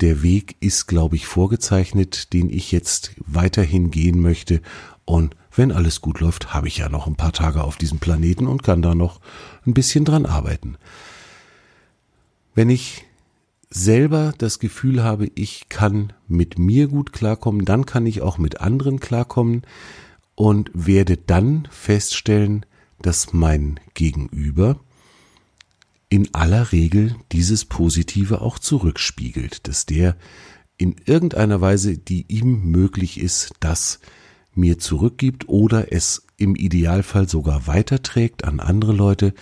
der 0.00 0.22
Weg 0.22 0.56
ist, 0.60 0.86
glaube 0.86 1.16
ich, 1.16 1.26
vorgezeichnet, 1.26 2.32
den 2.32 2.50
ich 2.50 2.72
jetzt 2.72 3.12
weiterhin 3.18 3.90
gehen 3.90 4.20
möchte. 4.20 4.60
Und 5.04 5.36
wenn 5.56 5.72
alles 5.72 6.00
gut 6.00 6.20
läuft, 6.20 6.52
habe 6.54 6.68
ich 6.68 6.78
ja 6.78 6.88
noch 6.88 7.06
ein 7.06 7.16
paar 7.16 7.32
Tage 7.32 7.62
auf 7.62 7.76
diesem 7.76 7.98
Planeten 7.98 8.46
und 8.46 8.62
kann 8.62 8.82
da 8.82 8.94
noch 8.94 9.20
ein 9.66 9.74
bisschen 9.74 10.04
dran 10.04 10.26
arbeiten. 10.26 10.76
Wenn 12.54 12.70
ich 12.70 13.04
selber 13.70 14.32
das 14.38 14.58
Gefühl 14.58 15.02
habe, 15.02 15.30
ich 15.34 15.68
kann 15.68 16.12
mit 16.28 16.58
mir 16.58 16.88
gut 16.88 17.12
klarkommen, 17.12 17.64
dann 17.64 17.86
kann 17.86 18.06
ich 18.06 18.22
auch 18.22 18.38
mit 18.38 18.60
anderen 18.60 19.00
klarkommen 19.00 19.62
und 20.36 20.70
werde 20.74 21.16
dann 21.16 21.68
feststellen, 21.70 22.64
dass 23.02 23.32
mein 23.32 23.80
Gegenüber 23.94 24.78
in 26.08 26.32
aller 26.32 26.70
Regel 26.70 27.16
dieses 27.32 27.64
Positive 27.64 28.40
auch 28.40 28.58
zurückspiegelt, 28.58 29.66
dass 29.66 29.86
der 29.86 30.16
in 30.76 30.96
irgendeiner 31.04 31.60
Weise, 31.60 31.98
die 31.98 32.24
ihm 32.28 32.70
möglich 32.70 33.20
ist, 33.20 33.52
das 33.60 34.00
mir 34.56 34.78
zurückgibt 34.78 35.48
oder 35.48 35.92
es 35.92 36.26
im 36.36 36.56
Idealfall 36.56 37.28
sogar 37.28 37.66
weiterträgt 37.66 38.44
an 38.44 38.60
andere 38.60 38.92
Leute. 38.92 39.34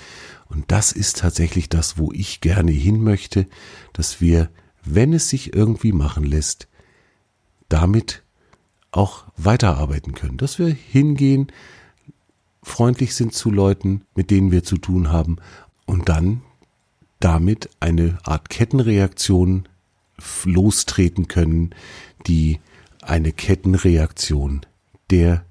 Und 0.48 0.70
das 0.70 0.92
ist 0.92 1.18
tatsächlich 1.18 1.68
das, 1.68 1.98
wo 1.98 2.12
ich 2.12 2.40
gerne 2.40 2.72
hin 2.72 3.02
möchte, 3.02 3.46
dass 3.92 4.20
wir, 4.20 4.50
wenn 4.84 5.12
es 5.12 5.28
sich 5.28 5.54
irgendwie 5.54 5.92
machen 5.92 6.24
lässt, 6.24 6.68
damit 7.68 8.22
auch 8.90 9.24
weiterarbeiten 9.36 10.14
können, 10.14 10.36
dass 10.36 10.58
wir 10.58 10.68
hingehen, 10.68 11.50
freundlich 12.62 13.14
sind 13.14 13.32
zu 13.32 13.50
Leuten, 13.50 14.02
mit 14.14 14.30
denen 14.30 14.52
wir 14.52 14.62
zu 14.62 14.76
tun 14.76 15.10
haben 15.10 15.36
und 15.86 16.08
dann 16.08 16.42
damit 17.18 17.70
eine 17.80 18.18
Art 18.24 18.50
Kettenreaktion 18.50 19.68
lostreten 20.44 21.28
können, 21.28 21.74
die 22.26 22.60
eine 23.00 23.32
Kettenreaktion 23.32 24.66
der 25.12 25.44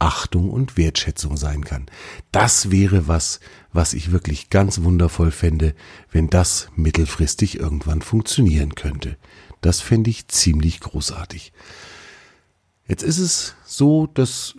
Achtung 0.00 0.50
und 0.50 0.76
Wertschätzung 0.76 1.36
sein 1.36 1.64
kann. 1.64 1.86
Das 2.32 2.72
wäre 2.72 3.06
was, 3.06 3.38
was 3.72 3.94
ich 3.94 4.10
wirklich 4.10 4.50
ganz 4.50 4.82
wundervoll 4.82 5.30
fände, 5.30 5.76
wenn 6.10 6.28
das 6.28 6.68
mittelfristig 6.74 7.60
irgendwann 7.60 8.02
funktionieren 8.02 8.74
könnte. 8.74 9.16
Das 9.60 9.80
fände 9.80 10.10
ich 10.10 10.26
ziemlich 10.26 10.80
großartig. 10.80 11.52
Jetzt 12.88 13.04
ist 13.04 13.18
es 13.18 13.54
so, 13.64 14.08
dass 14.08 14.56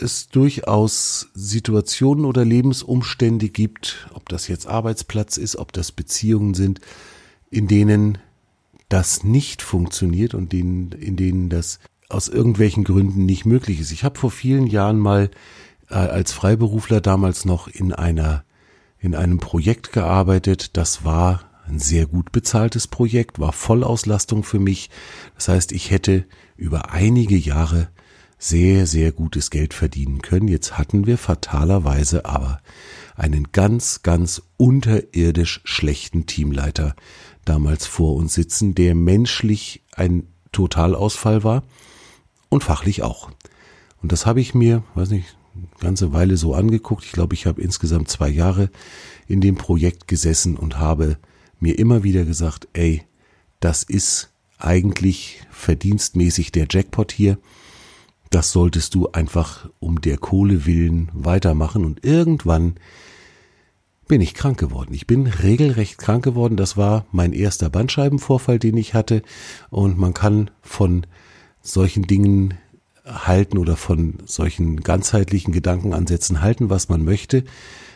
es 0.00 0.28
durchaus 0.28 1.28
Situationen 1.32 2.24
oder 2.24 2.44
Lebensumstände 2.44 3.50
gibt, 3.50 4.08
ob 4.14 4.28
das 4.28 4.48
jetzt 4.48 4.66
Arbeitsplatz 4.66 5.36
ist, 5.36 5.56
ob 5.56 5.72
das 5.72 5.92
Beziehungen 5.92 6.54
sind, 6.54 6.80
in 7.50 7.68
denen 7.68 8.18
das 8.88 9.22
nicht 9.22 9.62
funktioniert 9.62 10.34
und 10.34 10.52
in 10.52 11.16
denen 11.16 11.48
das 11.50 11.78
aus 12.08 12.28
irgendwelchen 12.28 12.84
Gründen 12.84 13.26
nicht 13.26 13.46
möglich 13.46 13.80
ist. 13.80 13.92
Ich 13.92 14.04
habe 14.04 14.18
vor 14.18 14.30
vielen 14.30 14.66
Jahren 14.66 14.98
mal 14.98 15.30
äh, 15.90 15.94
als 15.94 16.32
Freiberufler 16.32 17.00
damals 17.00 17.44
noch 17.44 17.68
in 17.68 17.92
einer 17.92 18.44
in 18.98 19.14
einem 19.14 19.38
Projekt 19.38 19.92
gearbeitet. 19.92 20.76
Das 20.76 21.04
war 21.04 21.50
ein 21.68 21.78
sehr 21.78 22.06
gut 22.06 22.32
bezahltes 22.32 22.86
Projekt, 22.86 23.38
war 23.38 23.52
Vollauslastung 23.52 24.42
für 24.42 24.58
mich. 24.58 24.90
Das 25.34 25.48
heißt, 25.48 25.72
ich 25.72 25.90
hätte 25.90 26.24
über 26.56 26.92
einige 26.92 27.36
Jahre 27.36 27.88
sehr, 28.38 28.86
sehr 28.86 29.12
gutes 29.12 29.50
Geld 29.50 29.74
verdienen 29.74 30.22
können. 30.22 30.48
Jetzt 30.48 30.78
hatten 30.78 31.06
wir 31.06 31.18
fatalerweise 31.18 32.24
aber 32.24 32.60
einen 33.16 33.52
ganz, 33.52 34.02
ganz 34.02 34.42
unterirdisch 34.56 35.60
schlechten 35.64 36.26
Teamleiter 36.26 36.94
damals 37.44 37.86
vor 37.86 38.14
uns 38.14 38.34
sitzen, 38.34 38.74
der 38.74 38.94
menschlich 38.94 39.82
ein 39.94 40.28
Totalausfall 40.52 41.44
war 41.44 41.62
und 42.56 42.64
fachlich 42.64 43.02
auch. 43.02 43.30
Und 44.02 44.12
das 44.12 44.24
habe 44.24 44.40
ich 44.40 44.54
mir, 44.54 44.82
weiß 44.94 45.10
nicht, 45.10 45.36
eine 45.54 45.66
ganze 45.78 46.12
Weile 46.12 46.36
so 46.38 46.54
angeguckt. 46.54 47.04
Ich 47.04 47.12
glaube, 47.12 47.34
ich 47.34 47.46
habe 47.46 47.60
insgesamt 47.60 48.08
zwei 48.08 48.28
Jahre 48.28 48.70
in 49.28 49.42
dem 49.42 49.56
Projekt 49.56 50.08
gesessen 50.08 50.56
und 50.56 50.78
habe 50.78 51.18
mir 51.60 51.78
immer 51.78 52.02
wieder 52.02 52.24
gesagt, 52.24 52.68
ey, 52.72 53.02
das 53.60 53.82
ist 53.82 54.30
eigentlich 54.58 55.42
verdienstmäßig 55.50 56.50
der 56.50 56.66
Jackpot 56.70 57.12
hier. 57.12 57.38
Das 58.30 58.52
solltest 58.52 58.94
du 58.94 59.08
einfach 59.12 59.68
um 59.78 60.00
der 60.00 60.16
Kohle 60.16 60.64
willen 60.64 61.10
weitermachen. 61.12 61.84
Und 61.84 62.04
irgendwann 62.04 62.76
bin 64.08 64.22
ich 64.22 64.32
krank 64.32 64.58
geworden. 64.58 64.94
Ich 64.94 65.06
bin 65.06 65.26
regelrecht 65.26 65.98
krank 65.98 66.24
geworden. 66.24 66.56
Das 66.56 66.78
war 66.78 67.04
mein 67.12 67.34
erster 67.34 67.68
Bandscheibenvorfall, 67.68 68.58
den 68.58 68.78
ich 68.78 68.94
hatte. 68.94 69.22
Und 69.68 69.98
man 69.98 70.14
kann 70.14 70.50
von 70.62 71.06
solchen 71.66 72.06
Dingen 72.06 72.54
halten 73.04 73.58
oder 73.58 73.76
von 73.76 74.14
solchen 74.24 74.82
ganzheitlichen 74.82 75.52
Gedankenansätzen 75.52 76.40
halten, 76.40 76.70
was 76.70 76.88
man 76.88 77.04
möchte. 77.04 77.44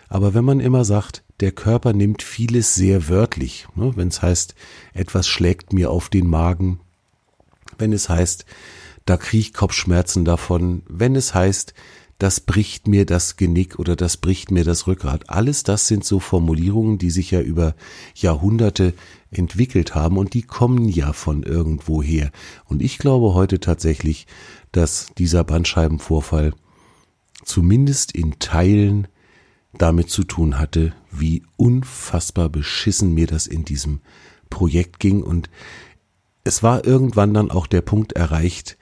Aber 0.09 0.35
wenn 0.35 0.45
man 0.45 0.61
immer 0.61 0.85
sagt, 0.85 1.23
der 1.41 1.53
Körper 1.53 1.93
nimmt 1.93 2.23
vieles 2.23 2.75
sehr 2.75 3.09
wörtlich, 3.09 3.67
ne, 3.75 3.93
wenn 3.97 4.09
es 4.09 4.23
heißt, 4.23 4.55
etwas 4.93 5.27
schlägt 5.29 5.73
mir 5.73 5.91
auf 5.91 6.09
den 6.09 6.27
Magen, 6.27 6.81
wenn 7.79 7.93
es 7.93 8.09
heißt, 8.09 8.45
da 9.07 9.17
kriege 9.17 9.41
ich 9.41 9.55
Kopfschmerzen 9.55 10.25
davon, 10.25 10.83
wenn 10.89 11.17
es 11.17 11.35
heißt, 11.35 11.75
das 12.19 12.41
bricht 12.41 12.87
mir 12.87 13.07
das 13.07 13.37
Genick 13.37 13.79
oder 13.79 13.97
das 13.97 14.19
bricht 14.19 14.51
mir 14.51 14.63
das 14.63 14.87
Rückgrat. 14.87 15.31
Alles 15.31 15.63
das 15.63 15.87
sind 15.87 16.05
so 16.05 16.21
Formulierungen, 16.21 16.99
die 16.99 17.11
sich 17.11 17.31
ja 17.31 17.41
über 17.41 17.75
Jahrhunderte 18.15 18.93
entwickelt 19.31 19.95
haben 19.95 20.17
und 20.17 20.35
die 20.35 20.43
kommen 20.43 20.89
ja 20.89 21.13
von 21.13 21.43
irgendwo 21.43 22.03
her. 22.03 22.31
Und 22.65 22.83
ich 22.83 22.99
glaube 22.99 23.35
heute 23.35 23.61
tatsächlich, 23.61 24.27
dass 24.73 25.09
dieser 25.19 25.45
Bandscheibenvorfall 25.45 26.53
zumindest 27.45 28.13
in 28.13 28.39
Teilen 28.39 29.09
damit 29.73 30.11
zu 30.11 30.25
tun 30.25 30.59
hatte, 30.59 30.93
wie 31.11 31.43
unfassbar 31.57 32.49
beschissen 32.49 33.15
mir 33.15 33.27
das 33.27 33.47
in 33.47 33.65
diesem 33.65 34.01
Projekt 34.49 34.99
ging. 34.99 35.23
Und 35.23 35.49
es 36.45 36.63
war 36.63 36.85
irgendwann 36.85 37.35
dann 37.35 37.51
auch 37.51 37.67
der 37.67 37.83
Punkt 37.83 38.13
erreicht, 38.13 38.77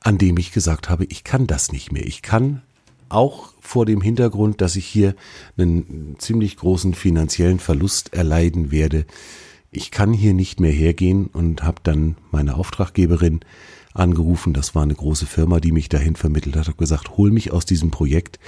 an 0.00 0.18
dem 0.18 0.36
ich 0.36 0.52
gesagt 0.52 0.90
habe, 0.90 1.06
ich 1.06 1.24
kann 1.24 1.46
das 1.46 1.72
nicht 1.72 1.92
mehr. 1.92 2.06
Ich 2.06 2.22
kann 2.22 2.62
auch 3.08 3.54
vor 3.60 3.86
dem 3.86 4.02
Hintergrund, 4.02 4.60
dass 4.60 4.76
ich 4.76 4.86
hier 4.86 5.14
einen 5.56 6.16
ziemlich 6.18 6.56
großen 6.56 6.94
finanziellen 6.94 7.58
Verlust 7.58 8.12
erleiden 8.12 8.70
werde. 8.70 9.06
Ich 9.70 9.90
kann 9.90 10.12
hier 10.12 10.34
nicht 10.34 10.60
mehr 10.60 10.72
hergehen 10.72 11.26
und 11.26 11.62
habe 11.62 11.80
dann 11.82 12.16
meine 12.30 12.56
Auftraggeberin 12.56 13.40
angerufen. 13.92 14.54
Das 14.54 14.74
war 14.74 14.82
eine 14.82 14.94
große 14.94 15.26
Firma, 15.26 15.60
die 15.60 15.72
mich 15.72 15.88
dahin 15.88 16.16
vermittelt 16.16 16.56
hat. 16.56 16.68
Habe 16.68 16.78
gesagt, 16.78 17.16
hol 17.16 17.30
mich 17.30 17.52
aus 17.52 17.66
diesem 17.66 17.90
Projekt. 17.90 18.38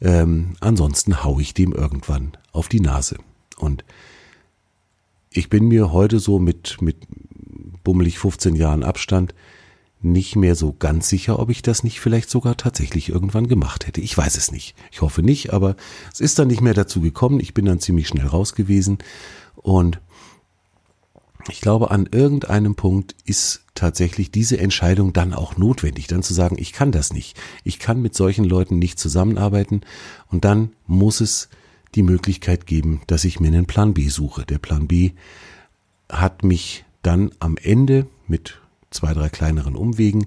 Ähm, 0.00 0.54
ansonsten 0.60 1.24
hau 1.24 1.40
ich 1.40 1.54
dem 1.54 1.72
irgendwann 1.72 2.32
auf 2.52 2.68
die 2.68 2.80
Nase. 2.80 3.16
Und 3.56 3.84
ich 5.30 5.48
bin 5.48 5.68
mir 5.68 5.92
heute 5.92 6.18
so 6.18 6.38
mit 6.38 6.80
mit 6.80 6.96
bummelig 7.82 8.18
15 8.18 8.54
Jahren 8.54 8.82
Abstand 8.82 9.34
nicht 10.02 10.34
mehr 10.34 10.54
so 10.54 10.72
ganz 10.72 11.08
sicher, 11.08 11.38
ob 11.38 11.50
ich 11.50 11.60
das 11.60 11.84
nicht 11.84 12.00
vielleicht 12.00 12.30
sogar 12.30 12.56
tatsächlich 12.56 13.10
irgendwann 13.10 13.48
gemacht 13.48 13.86
hätte. 13.86 14.00
Ich 14.00 14.16
weiß 14.16 14.36
es 14.36 14.50
nicht. 14.50 14.74
Ich 14.90 15.02
hoffe 15.02 15.22
nicht, 15.22 15.52
aber 15.52 15.76
es 16.12 16.20
ist 16.20 16.38
dann 16.38 16.48
nicht 16.48 16.62
mehr 16.62 16.72
dazu 16.72 17.00
gekommen. 17.02 17.38
Ich 17.38 17.52
bin 17.52 17.66
dann 17.66 17.80
ziemlich 17.80 18.08
schnell 18.08 18.26
raus 18.26 18.54
gewesen 18.54 18.98
und 19.56 20.00
ich 21.48 21.60
glaube, 21.60 21.90
an 21.90 22.08
irgendeinem 22.10 22.74
Punkt 22.74 23.14
ist 23.24 23.64
tatsächlich 23.74 24.30
diese 24.30 24.58
Entscheidung 24.58 25.12
dann 25.12 25.32
auch 25.32 25.56
notwendig, 25.56 26.06
dann 26.06 26.22
zu 26.22 26.34
sagen, 26.34 26.56
ich 26.58 26.72
kann 26.72 26.92
das 26.92 27.12
nicht. 27.12 27.38
Ich 27.64 27.78
kann 27.78 28.02
mit 28.02 28.14
solchen 28.14 28.44
Leuten 28.44 28.78
nicht 28.78 28.98
zusammenarbeiten 28.98 29.82
und 30.28 30.44
dann 30.44 30.72
muss 30.86 31.20
es 31.20 31.48
die 31.94 32.02
Möglichkeit 32.02 32.66
geben, 32.66 33.02
dass 33.06 33.24
ich 33.24 33.40
mir 33.40 33.48
einen 33.48 33.66
Plan 33.66 33.94
B 33.94 34.08
suche. 34.08 34.44
Der 34.44 34.58
Plan 34.58 34.86
B 34.86 35.12
hat 36.08 36.44
mich 36.44 36.84
dann 37.02 37.30
am 37.40 37.56
Ende 37.56 38.06
mit 38.26 38.60
zwei, 38.90 39.14
drei 39.14 39.28
kleineren 39.28 39.76
Umwegen 39.76 40.26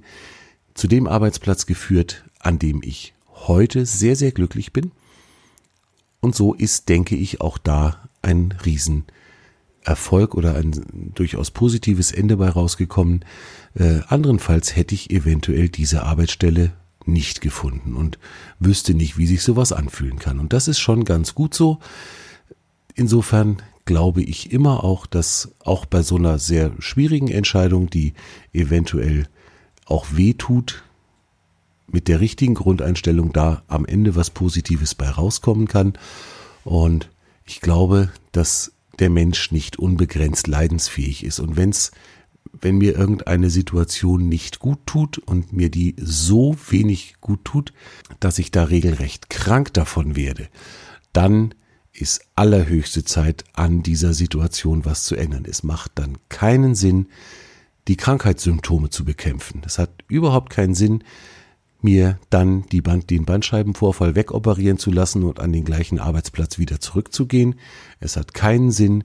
zu 0.73 0.87
dem 0.87 1.07
Arbeitsplatz 1.07 1.65
geführt, 1.65 2.25
an 2.39 2.59
dem 2.59 2.81
ich 2.83 3.13
heute 3.29 3.85
sehr, 3.85 4.15
sehr 4.15 4.31
glücklich 4.31 4.73
bin. 4.73 4.91
Und 6.21 6.35
so 6.35 6.53
ist, 6.53 6.89
denke 6.89 7.15
ich, 7.15 7.41
auch 7.41 7.57
da 7.57 8.09
ein 8.21 8.55
Riesenerfolg 9.83 10.35
oder 10.35 10.55
ein 10.55 11.11
durchaus 11.13 11.51
positives 11.51 12.11
Ende 12.11 12.37
bei 12.37 12.49
rausgekommen. 12.49 13.25
Äh, 13.75 13.99
andernfalls 14.07 14.75
hätte 14.75 14.95
ich 14.95 15.11
eventuell 15.11 15.69
diese 15.69 16.03
Arbeitsstelle 16.03 16.71
nicht 17.05 17.41
gefunden 17.41 17.95
und 17.95 18.17
wüsste 18.59 18.93
nicht, 18.93 19.17
wie 19.17 19.27
sich 19.27 19.43
sowas 19.43 19.73
anfühlen 19.73 20.19
kann. 20.19 20.39
Und 20.39 20.53
das 20.53 20.67
ist 20.67 20.79
schon 20.79 21.03
ganz 21.03 21.35
gut 21.35 21.53
so. 21.53 21.79
Insofern 22.95 23.57
glaube 23.85 24.21
ich 24.21 24.51
immer 24.51 24.83
auch, 24.83 25.05
dass 25.05 25.51
auch 25.59 25.85
bei 25.85 26.01
so 26.01 26.15
einer 26.15 26.39
sehr 26.39 26.71
schwierigen 26.79 27.27
Entscheidung, 27.27 27.89
die 27.89 28.13
eventuell 28.53 29.27
auch 29.85 30.05
weh 30.11 30.33
tut, 30.33 30.83
mit 31.87 32.07
der 32.07 32.21
richtigen 32.21 32.53
Grundeinstellung 32.53 33.33
da 33.33 33.63
am 33.67 33.85
Ende 33.85 34.15
was 34.15 34.29
Positives 34.29 34.95
bei 34.95 35.09
rauskommen 35.09 35.67
kann. 35.67 35.93
Und 36.63 37.09
ich 37.45 37.59
glaube, 37.59 38.09
dass 38.31 38.72
der 38.99 39.09
Mensch 39.09 39.51
nicht 39.51 39.77
unbegrenzt 39.79 40.47
leidensfähig 40.47 41.25
ist. 41.25 41.39
Und 41.39 41.57
wenn's, 41.57 41.91
wenn 42.51 42.77
mir 42.77 42.95
irgendeine 42.95 43.49
Situation 43.49 44.29
nicht 44.29 44.59
gut 44.59 44.79
tut 44.85 45.17
und 45.17 45.53
mir 45.53 45.69
die 45.69 45.95
so 45.97 46.55
wenig 46.69 47.15
gut 47.21 47.43
tut, 47.45 47.73
dass 48.19 48.39
ich 48.39 48.51
da 48.51 48.65
regelrecht 48.65 49.29
krank 49.29 49.73
davon 49.73 50.15
werde, 50.15 50.47
dann 51.11 51.53
ist 51.91 52.25
allerhöchste 52.35 53.03
Zeit, 53.03 53.43
an 53.53 53.83
dieser 53.83 54.13
Situation 54.13 54.83
was 54.83 55.03
zu 55.03 55.15
ändern. 55.15 55.45
Es 55.47 55.63
macht 55.63 55.91
dann 55.95 56.17
keinen 56.29 56.73
Sinn, 56.73 57.07
die 57.87 57.97
Krankheitssymptome 57.97 58.89
zu 58.89 59.05
bekämpfen. 59.05 59.61
Es 59.65 59.77
hat 59.77 60.03
überhaupt 60.07 60.49
keinen 60.49 60.73
Sinn, 60.73 61.03
mir 61.83 62.19
dann 62.29 62.63
die 62.71 62.81
Band, 62.81 63.09
den 63.09 63.25
Bandscheibenvorfall 63.25 64.15
wegoperieren 64.15 64.77
zu 64.77 64.91
lassen 64.91 65.23
und 65.23 65.39
an 65.39 65.51
den 65.51 65.65
gleichen 65.65 65.99
Arbeitsplatz 65.99 66.57
wieder 66.57 66.79
zurückzugehen. 66.79 67.55
Es 67.99 68.17
hat 68.17 68.33
keinen 68.33 68.71
Sinn, 68.71 69.03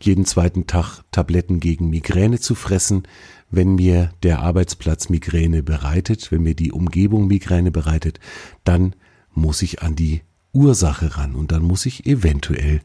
jeden 0.00 0.24
zweiten 0.24 0.66
Tag 0.66 1.02
Tabletten 1.12 1.60
gegen 1.60 1.90
Migräne 1.90 2.40
zu 2.40 2.54
fressen, 2.54 3.04
wenn 3.50 3.74
mir 3.74 4.10
der 4.22 4.40
Arbeitsplatz 4.40 5.08
Migräne 5.08 5.62
bereitet, 5.62 6.32
wenn 6.32 6.42
mir 6.42 6.54
die 6.54 6.72
Umgebung 6.72 7.26
Migräne 7.26 7.70
bereitet, 7.70 8.18
dann 8.64 8.94
muss 9.34 9.62
ich 9.62 9.82
an 9.82 9.94
die 9.94 10.22
Ursache 10.52 11.16
ran 11.16 11.34
und 11.34 11.52
dann 11.52 11.62
muss 11.62 11.86
ich 11.86 12.06
eventuell 12.06 12.80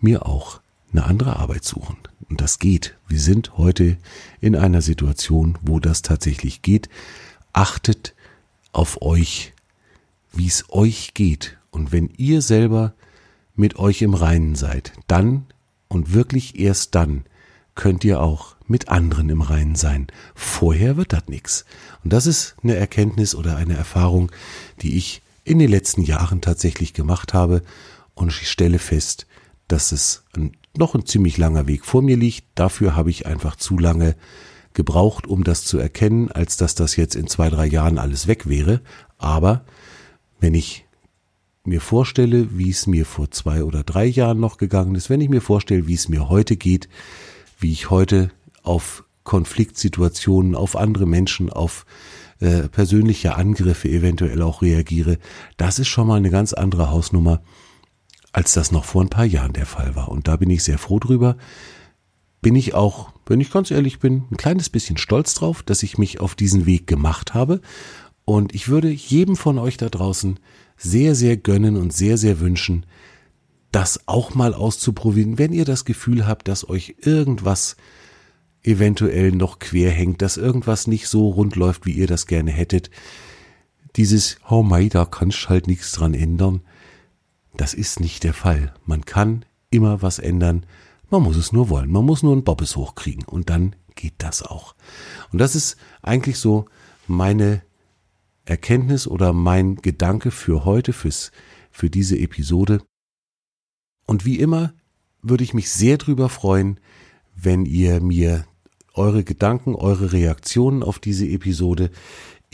mir 0.00 0.26
auch 0.26 0.60
eine 0.92 1.04
andere 1.04 1.36
Arbeit 1.36 1.64
suchen. 1.64 1.96
Und 2.28 2.40
das 2.40 2.58
geht. 2.58 2.96
Wir 3.08 3.20
sind 3.20 3.56
heute 3.56 3.96
in 4.40 4.56
einer 4.56 4.82
Situation, 4.82 5.58
wo 5.62 5.78
das 5.78 6.02
tatsächlich 6.02 6.62
geht. 6.62 6.88
Achtet 7.52 8.14
auf 8.76 9.00
euch, 9.00 9.54
wie 10.32 10.46
es 10.46 10.64
euch 10.68 11.14
geht. 11.14 11.56
Und 11.70 11.92
wenn 11.92 12.10
ihr 12.16 12.42
selber 12.42 12.94
mit 13.54 13.78
euch 13.78 14.02
im 14.02 14.14
Reinen 14.14 14.54
seid, 14.54 14.92
dann 15.06 15.46
und 15.88 16.12
wirklich 16.12 16.58
erst 16.58 16.94
dann 16.94 17.24
könnt 17.74 18.04
ihr 18.04 18.20
auch 18.20 18.56
mit 18.66 18.88
anderen 18.88 19.30
im 19.30 19.40
Reinen 19.40 19.76
sein. 19.76 20.08
Vorher 20.34 20.96
wird 20.96 21.12
das 21.12 21.28
nichts. 21.28 21.64
Und 22.04 22.12
das 22.12 22.26
ist 22.26 22.56
eine 22.62 22.74
Erkenntnis 22.74 23.34
oder 23.34 23.56
eine 23.56 23.76
Erfahrung, 23.76 24.32
die 24.82 24.96
ich 24.96 25.22
in 25.44 25.58
den 25.58 25.70
letzten 25.70 26.02
Jahren 26.02 26.40
tatsächlich 26.40 26.92
gemacht 26.92 27.32
habe 27.32 27.62
und 28.14 28.28
ich 28.28 28.50
stelle 28.50 28.78
fest, 28.78 29.26
dass 29.68 29.92
es 29.92 30.24
noch 30.76 30.94
ein 30.94 31.06
ziemlich 31.06 31.38
langer 31.38 31.66
Weg 31.66 31.84
vor 31.84 32.02
mir 32.02 32.16
liegt. 32.16 32.44
Dafür 32.54 32.96
habe 32.96 33.10
ich 33.10 33.26
einfach 33.26 33.56
zu 33.56 33.78
lange 33.78 34.16
gebraucht, 34.76 35.26
um 35.26 35.42
das 35.42 35.64
zu 35.64 35.78
erkennen, 35.78 36.30
als 36.30 36.56
dass 36.56 36.76
das 36.76 36.94
jetzt 36.94 37.16
in 37.16 37.26
zwei, 37.26 37.50
drei 37.50 37.66
Jahren 37.66 37.98
alles 37.98 38.28
weg 38.28 38.48
wäre. 38.48 38.80
Aber 39.18 39.64
wenn 40.38 40.54
ich 40.54 40.84
mir 41.64 41.80
vorstelle, 41.80 42.56
wie 42.56 42.70
es 42.70 42.86
mir 42.86 43.04
vor 43.04 43.30
zwei 43.32 43.64
oder 43.64 43.82
drei 43.82 44.06
Jahren 44.06 44.38
noch 44.38 44.58
gegangen 44.58 44.94
ist, 44.94 45.10
wenn 45.10 45.20
ich 45.20 45.28
mir 45.28 45.40
vorstelle, 45.40 45.88
wie 45.88 45.94
es 45.94 46.08
mir 46.08 46.28
heute 46.28 46.56
geht, 46.56 46.88
wie 47.58 47.72
ich 47.72 47.90
heute 47.90 48.30
auf 48.62 49.04
Konfliktsituationen, 49.24 50.54
auf 50.54 50.76
andere 50.76 51.06
Menschen, 51.06 51.50
auf 51.50 51.84
äh, 52.38 52.68
persönliche 52.68 53.34
Angriffe 53.34 53.88
eventuell 53.88 54.42
auch 54.42 54.62
reagiere, 54.62 55.18
das 55.56 55.78
ist 55.78 55.88
schon 55.88 56.06
mal 56.06 56.16
eine 56.16 56.30
ganz 56.30 56.52
andere 56.52 56.90
Hausnummer, 56.90 57.42
als 58.32 58.52
das 58.52 58.70
noch 58.70 58.84
vor 58.84 59.02
ein 59.02 59.08
paar 59.08 59.24
Jahren 59.24 59.54
der 59.54 59.66
Fall 59.66 59.96
war. 59.96 60.08
Und 60.08 60.28
da 60.28 60.36
bin 60.36 60.50
ich 60.50 60.62
sehr 60.62 60.78
froh 60.78 60.98
drüber. 60.98 61.36
Bin 62.42 62.54
ich 62.54 62.74
auch, 62.74 63.12
wenn 63.26 63.40
ich 63.40 63.50
ganz 63.50 63.70
ehrlich 63.70 63.98
bin, 63.98 64.24
ein 64.30 64.36
kleines 64.36 64.70
bisschen 64.70 64.96
stolz 64.96 65.34
drauf, 65.34 65.62
dass 65.62 65.82
ich 65.82 65.98
mich 65.98 66.20
auf 66.20 66.34
diesen 66.34 66.66
Weg 66.66 66.86
gemacht 66.86 67.34
habe. 67.34 67.60
Und 68.24 68.54
ich 68.54 68.68
würde 68.68 68.90
jedem 68.90 69.36
von 69.36 69.58
euch 69.58 69.76
da 69.76 69.88
draußen 69.88 70.38
sehr, 70.76 71.14
sehr 71.14 71.36
gönnen 71.36 71.76
und 71.76 71.92
sehr, 71.92 72.18
sehr 72.18 72.40
wünschen, 72.40 72.86
das 73.72 74.08
auch 74.08 74.34
mal 74.34 74.54
auszuprobieren, 74.54 75.38
wenn 75.38 75.52
ihr 75.52 75.64
das 75.64 75.84
Gefühl 75.84 76.26
habt, 76.26 76.48
dass 76.48 76.68
euch 76.68 76.96
irgendwas 77.02 77.76
eventuell 78.62 79.32
noch 79.32 79.58
quer 79.58 79.90
hängt, 79.90 80.22
dass 80.22 80.36
irgendwas 80.36 80.86
nicht 80.86 81.08
so 81.08 81.28
rund 81.28 81.56
läuft, 81.56 81.86
wie 81.86 81.92
ihr 81.92 82.06
das 82.06 82.26
gerne 82.26 82.50
hättet. 82.50 82.90
Dieses, 83.96 84.38
oh 84.48 84.62
mei, 84.62 84.88
da 84.88 85.04
kannst 85.04 85.48
halt 85.48 85.66
nichts 85.66 85.92
dran 85.92 86.14
ändern. 86.14 86.62
Das 87.56 87.74
ist 87.74 88.00
nicht 88.00 88.24
der 88.24 88.34
Fall. 88.34 88.74
Man 88.84 89.04
kann 89.04 89.44
immer 89.70 90.02
was 90.02 90.18
ändern. 90.18 90.66
Man 91.10 91.22
muss 91.22 91.36
es 91.36 91.52
nur 91.52 91.68
wollen. 91.68 91.90
Man 91.90 92.04
muss 92.04 92.22
nur 92.22 92.32
einen 92.32 92.44
Bobbes 92.44 92.76
hochkriegen. 92.76 93.24
Und 93.24 93.50
dann 93.50 93.76
geht 93.94 94.14
das 94.18 94.42
auch. 94.42 94.74
Und 95.32 95.38
das 95.38 95.54
ist 95.54 95.76
eigentlich 96.02 96.38
so 96.38 96.66
meine 97.06 97.62
Erkenntnis 98.44 99.06
oder 99.06 99.32
mein 99.32 99.76
Gedanke 99.76 100.30
für 100.30 100.64
heute, 100.64 100.92
fürs, 100.92 101.32
für 101.70 101.90
diese 101.90 102.18
Episode. 102.18 102.82
Und 104.06 104.24
wie 104.24 104.38
immer 104.38 104.72
würde 105.22 105.44
ich 105.44 105.54
mich 105.54 105.70
sehr 105.70 105.98
drüber 105.98 106.28
freuen, 106.28 106.78
wenn 107.34 107.66
ihr 107.66 108.00
mir 108.00 108.46
eure 108.94 109.24
Gedanken, 109.24 109.74
eure 109.74 110.12
Reaktionen 110.12 110.82
auf 110.82 110.98
diese 110.98 111.26
Episode 111.26 111.90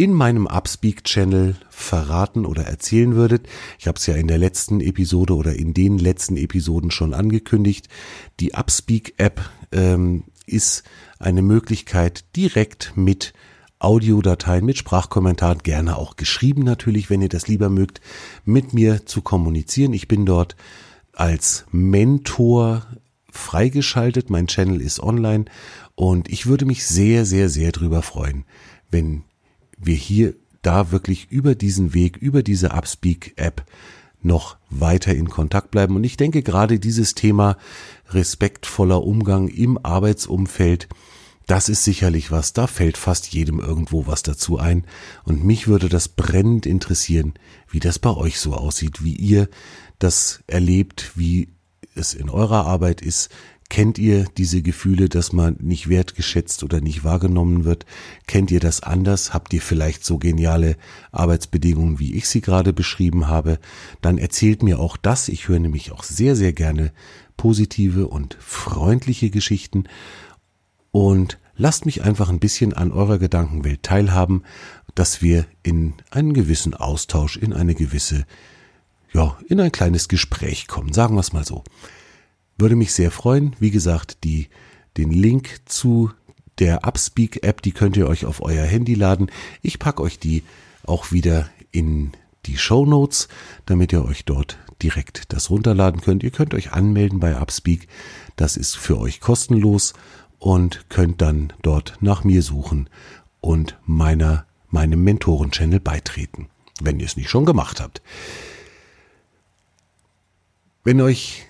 in 0.02 0.14
meinem 0.14 0.48
Upspeak-Channel 0.48 1.54
verraten 1.70 2.44
oder 2.44 2.64
erzählen 2.64 3.14
würdet. 3.14 3.46
Ich 3.78 3.86
habe 3.86 3.98
es 3.98 4.06
ja 4.06 4.16
in 4.16 4.26
der 4.26 4.36
letzten 4.36 4.80
Episode 4.80 5.36
oder 5.36 5.54
in 5.54 5.74
den 5.74 5.96
letzten 5.96 6.36
Episoden 6.36 6.90
schon 6.90 7.14
angekündigt. 7.14 7.86
Die 8.40 8.52
Upspeak-App 8.52 9.48
ähm, 9.70 10.24
ist 10.44 10.82
eine 11.20 11.40
Möglichkeit, 11.40 12.24
direkt 12.34 12.94
mit 12.96 13.32
Audiodateien, 13.78 14.64
mit 14.64 14.76
Sprachkommentaren, 14.76 15.58
gerne 15.58 15.96
auch 15.96 16.16
geschrieben 16.16 16.64
natürlich, 16.64 17.08
wenn 17.08 17.22
ihr 17.22 17.28
das 17.28 17.46
lieber 17.46 17.68
mögt, 17.68 18.00
mit 18.44 18.74
mir 18.74 19.06
zu 19.06 19.22
kommunizieren. 19.22 19.92
Ich 19.92 20.08
bin 20.08 20.26
dort 20.26 20.56
als 21.12 21.64
Mentor 21.70 22.88
freigeschaltet. 23.30 24.30
Mein 24.30 24.48
Channel 24.48 24.80
ist 24.80 24.98
online 24.98 25.44
und 25.94 26.28
ich 26.28 26.46
würde 26.46 26.64
mich 26.64 26.84
sehr, 26.84 27.24
sehr, 27.24 27.48
sehr 27.48 27.70
drüber 27.70 28.02
freuen, 28.02 28.46
wenn 28.90 29.22
wir 29.82 29.96
hier 29.96 30.34
da 30.62 30.92
wirklich 30.92 31.30
über 31.30 31.54
diesen 31.54 31.92
Weg, 31.92 32.16
über 32.16 32.42
diese 32.42 32.70
Upspeak-App 32.70 33.64
noch 34.22 34.56
weiter 34.70 35.14
in 35.14 35.28
Kontakt 35.28 35.70
bleiben. 35.70 35.96
Und 35.96 36.04
ich 36.04 36.16
denke 36.16 36.42
gerade 36.42 36.78
dieses 36.78 37.14
Thema 37.14 37.56
respektvoller 38.10 39.02
Umgang 39.02 39.48
im 39.48 39.84
Arbeitsumfeld, 39.84 40.88
das 41.46 41.68
ist 41.68 41.84
sicherlich 41.84 42.30
was, 42.30 42.52
da 42.52 42.68
fällt 42.68 42.96
fast 42.96 43.32
jedem 43.32 43.58
irgendwo 43.58 44.06
was 44.06 44.22
dazu 44.22 44.58
ein. 44.58 44.86
Und 45.24 45.44
mich 45.44 45.66
würde 45.66 45.88
das 45.88 46.08
brennend 46.08 46.66
interessieren, 46.66 47.34
wie 47.68 47.80
das 47.80 47.98
bei 47.98 48.10
euch 48.10 48.38
so 48.38 48.54
aussieht, 48.54 49.02
wie 49.02 49.16
ihr 49.16 49.48
das 49.98 50.42
erlebt, 50.46 51.12
wie 51.16 51.48
es 51.94 52.14
in 52.14 52.30
eurer 52.30 52.64
Arbeit 52.66 53.02
ist, 53.02 53.30
Kennt 53.72 53.96
ihr 53.96 54.26
diese 54.36 54.60
Gefühle, 54.60 55.08
dass 55.08 55.32
man 55.32 55.56
nicht 55.58 55.88
wertgeschätzt 55.88 56.62
oder 56.62 56.82
nicht 56.82 57.04
wahrgenommen 57.04 57.64
wird? 57.64 57.86
Kennt 58.26 58.50
ihr 58.50 58.60
das 58.60 58.82
anders? 58.82 59.32
Habt 59.32 59.54
ihr 59.54 59.62
vielleicht 59.62 60.04
so 60.04 60.18
geniale 60.18 60.76
Arbeitsbedingungen, 61.10 61.98
wie 61.98 62.12
ich 62.12 62.28
sie 62.28 62.42
gerade 62.42 62.74
beschrieben 62.74 63.28
habe? 63.28 63.58
Dann 64.02 64.18
erzählt 64.18 64.62
mir 64.62 64.78
auch 64.78 64.98
das. 64.98 65.30
Ich 65.30 65.48
höre 65.48 65.58
nämlich 65.58 65.90
auch 65.90 66.02
sehr, 66.02 66.36
sehr 66.36 66.52
gerne 66.52 66.92
positive 67.38 68.08
und 68.08 68.36
freundliche 68.40 69.30
Geschichten. 69.30 69.84
Und 70.90 71.38
lasst 71.56 71.86
mich 71.86 72.02
einfach 72.02 72.28
ein 72.28 72.40
bisschen 72.40 72.74
an 72.74 72.92
eurer 72.92 73.16
Gedankenwelt 73.16 73.82
teilhaben, 73.82 74.42
dass 74.94 75.22
wir 75.22 75.46
in 75.62 75.94
einen 76.10 76.34
gewissen 76.34 76.74
Austausch, 76.74 77.38
in 77.38 77.54
eine 77.54 77.74
gewisse, 77.74 78.26
ja, 79.14 79.38
in 79.48 79.62
ein 79.62 79.72
kleines 79.72 80.08
Gespräch 80.08 80.68
kommen. 80.68 80.92
Sagen 80.92 81.14
wir 81.16 81.20
es 81.20 81.32
mal 81.32 81.46
so. 81.46 81.64
Würde 82.58 82.76
mich 82.76 82.92
sehr 82.92 83.10
freuen. 83.10 83.56
Wie 83.58 83.70
gesagt, 83.70 84.24
die, 84.24 84.48
den 84.96 85.10
Link 85.10 85.60
zu 85.64 86.10
der 86.58 86.86
Upspeak-App, 86.86 87.62
die 87.62 87.72
könnt 87.72 87.96
ihr 87.96 88.06
euch 88.06 88.24
auf 88.26 88.42
euer 88.42 88.64
Handy 88.64 88.94
laden. 88.94 89.30
Ich 89.62 89.78
packe 89.78 90.02
euch 90.02 90.18
die 90.18 90.42
auch 90.84 91.12
wieder 91.12 91.48
in 91.70 92.12
die 92.46 92.58
Show 92.58 92.84
Notes, 92.86 93.28
damit 93.66 93.92
ihr 93.92 94.04
euch 94.04 94.24
dort 94.24 94.58
direkt 94.82 95.32
das 95.32 95.50
runterladen 95.50 96.00
könnt. 96.00 96.22
Ihr 96.22 96.30
könnt 96.30 96.54
euch 96.54 96.72
anmelden 96.72 97.20
bei 97.20 97.36
Upspeak. 97.36 97.88
Das 98.36 98.56
ist 98.56 98.76
für 98.76 98.98
euch 98.98 99.20
kostenlos 99.20 99.94
und 100.38 100.88
könnt 100.88 101.22
dann 101.22 101.52
dort 101.62 101.96
nach 102.00 102.24
mir 102.24 102.42
suchen 102.42 102.88
und 103.40 103.78
meiner, 103.84 104.46
meinem 104.68 105.02
Mentoren-Channel 105.04 105.80
beitreten, 105.80 106.48
wenn 106.80 106.98
ihr 106.98 107.06
es 107.06 107.16
nicht 107.16 107.30
schon 107.30 107.46
gemacht 107.46 107.80
habt. 107.80 108.02
Wenn 110.84 111.00
euch 111.00 111.46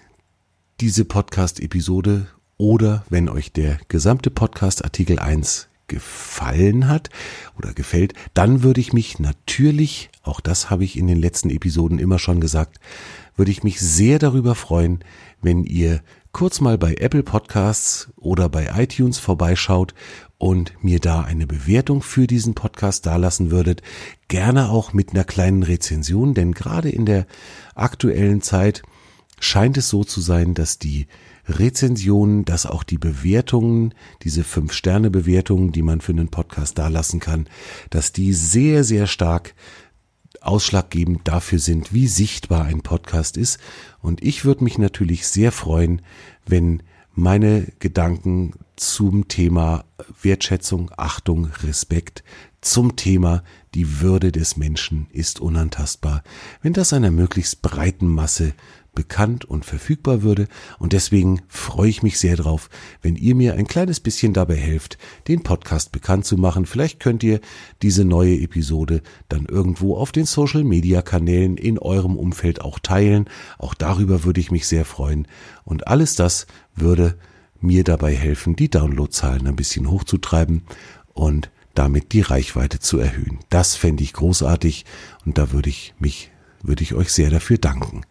diese 0.83 1.05
Podcast-Episode 1.05 2.27
oder 2.57 3.05
wenn 3.09 3.29
euch 3.29 3.53
der 3.53 3.79
gesamte 3.87 4.33
Podcast 4.33 4.83
Artikel 4.83 5.21
1 5.21 5.69
gefallen 5.87 6.89
hat 6.89 7.09
oder 7.57 7.73
gefällt, 7.73 8.15
dann 8.35 8.65
würde 8.65 8.81
ich 8.81 8.93
mich 8.93 9.21
natürlich, 9.21 10.11
auch 10.25 10.41
das 10.41 10.71
habe 10.71 10.83
ich 10.83 10.97
in 10.97 11.07
den 11.07 11.21
letzten 11.21 11.51
Episoden 11.51 12.01
immer 12.01 12.19
schon 12.19 12.41
gesagt, 12.41 12.81
würde 13.37 13.53
ich 13.53 13.63
mich 13.63 13.79
sehr 13.79 14.19
darüber 14.19 14.57
freuen, 14.57 15.05
wenn 15.41 15.63
ihr 15.63 16.03
kurz 16.33 16.61
mal 16.61 16.79
bei 16.79 16.95
Apple 16.95 17.23
Podcasts 17.23 18.09
oder 18.17 18.49
bei 18.49 18.73
iTunes 18.75 19.21
vorbeischaut 19.21 19.95
und 20.37 20.73
mir 20.83 20.99
da 20.99 21.21
eine 21.21 21.47
Bewertung 21.47 22.03
für 22.03 22.27
diesen 22.27 22.55
Podcast 22.55 23.07
dalassen 23.07 23.53
würdet. 23.53 23.83
Gerne 24.27 24.69
auch 24.71 24.93
mit 24.93 25.11
einer 25.11 25.23
kleinen 25.23 25.63
Rezension, 25.63 26.35
denn 26.35 26.51
gerade 26.51 26.89
in 26.89 27.07
der 27.07 27.29
aktuellen 27.77 28.43
Zeit 28.43 28.83
scheint 29.43 29.77
es 29.77 29.89
so 29.89 30.05
zu 30.05 30.21
sein, 30.21 30.55
dass 30.55 30.79
die 30.79 31.07
Rezensionen, 31.49 32.45
dass 32.45 32.67
auch 32.67 32.85
die 32.85 32.99
Bewertungen, 32.99 33.95
diese 34.23 34.45
Fünf-Sterne-Bewertungen, 34.45 35.73
die 35.73 35.83
man 35.83 36.01
für 36.01 36.13
einen 36.13 36.29
Podcast 36.29 36.79
dalassen 36.79 37.19
kann, 37.19 37.49
dass 37.91 38.13
die 38.13 38.33
sehr, 38.33 38.85
sehr 38.85 39.07
stark 39.07 39.55
ausschlaggebend 40.41 41.27
dafür 41.27 41.59
sind, 41.59 41.93
wie 41.93 42.07
sichtbar 42.07 42.65
ein 42.65 42.83
Podcast 42.83 43.37
ist. 43.37 43.59
Und 44.01 44.23
ich 44.23 44.45
würde 44.45 44.65
mich 44.65 44.79
natürlich 44.79 45.27
sehr 45.27 45.51
freuen, 45.53 46.03
wenn 46.47 46.83
meine 47.15 47.67
Gedanken 47.81 48.55
zum 48.77 49.29
Thema 49.29 49.85
Wertschätzung, 50.23 50.91
Achtung, 50.97 51.47
Respekt, 51.63 52.23
zum 52.61 52.95
Thema 52.95 53.43
die 53.75 54.01
Würde 54.01 54.31
des 54.31 54.57
Menschen 54.57 55.09
ist 55.11 55.41
unantastbar, 55.41 56.23
wenn 56.63 56.73
das 56.73 56.93
einer 56.93 57.11
möglichst 57.11 57.61
breiten 57.61 58.07
Masse 58.07 58.55
bekannt 58.95 59.45
und 59.45 59.65
verfügbar 59.65 60.23
würde. 60.23 60.49
Und 60.79 60.93
deswegen 60.93 61.43
freue 61.49 61.89
ich 61.89 62.03
mich 62.03 62.19
sehr 62.19 62.37
drauf, 62.37 62.69
wenn 63.01 63.17
ihr 63.17 63.35
mir 63.35 63.55
ein 63.55 63.67
kleines 63.67 64.01
bisschen 64.01 64.33
dabei 64.33 64.57
helft, 64.57 64.99
den 65.29 65.43
Podcast 65.43 65.93
bekannt 65.93 66.25
zu 66.25 66.37
machen. 66.37 66.67
Vielleicht 66.67 67.01
könnt 67.01 67.23
ihr 67.23 67.41
diese 67.81 68.05
neue 68.05 68.39
Episode 68.41 69.03
dann 69.29 69.47
irgendwo 69.47 69.97
auf 69.97 70.13
den 70.13 70.27
Social 70.27 70.65
Media 70.65 71.03
Kanälen 71.03 71.57
in 71.57 71.79
eurem 71.79 72.17
Umfeld 72.17 72.61
auch 72.61 72.79
teilen. 72.79 73.29
Auch 73.59 73.75
darüber 73.75 74.25
würde 74.25 74.41
ich 74.41 74.51
mich 74.51 74.67
sehr 74.67 74.85
freuen. 74.85 75.27
Und 75.65 75.89
alles 75.89 76.15
das 76.15 76.47
würde 76.75 77.17
mir 77.61 77.85
dabei 77.85 78.15
helfen, 78.15 78.57
die 78.57 78.69
Downloadzahlen 78.69 79.47
ein 79.47 79.57
bisschen 79.57 79.91
hochzutreiben 79.91 80.63
und 81.15 81.51
damit 81.75 82.13
die 82.13 82.21
Reichweite 82.21 82.81
zu 82.81 82.99
erhöhen. 82.99 83.39
Das 83.49 83.77
fände 83.77 84.03
ich 84.03 84.13
großartig 84.13 84.85
und 85.25 85.39
da 85.39 85.53
würde 85.53 85.71
ich 85.71 85.95
mich, 85.99 86.31
würde 86.63 86.83
ich 86.83 86.95
euch 86.95 87.13
sehr 87.13 87.31
dafür 87.31 87.59
danken. 87.59 88.03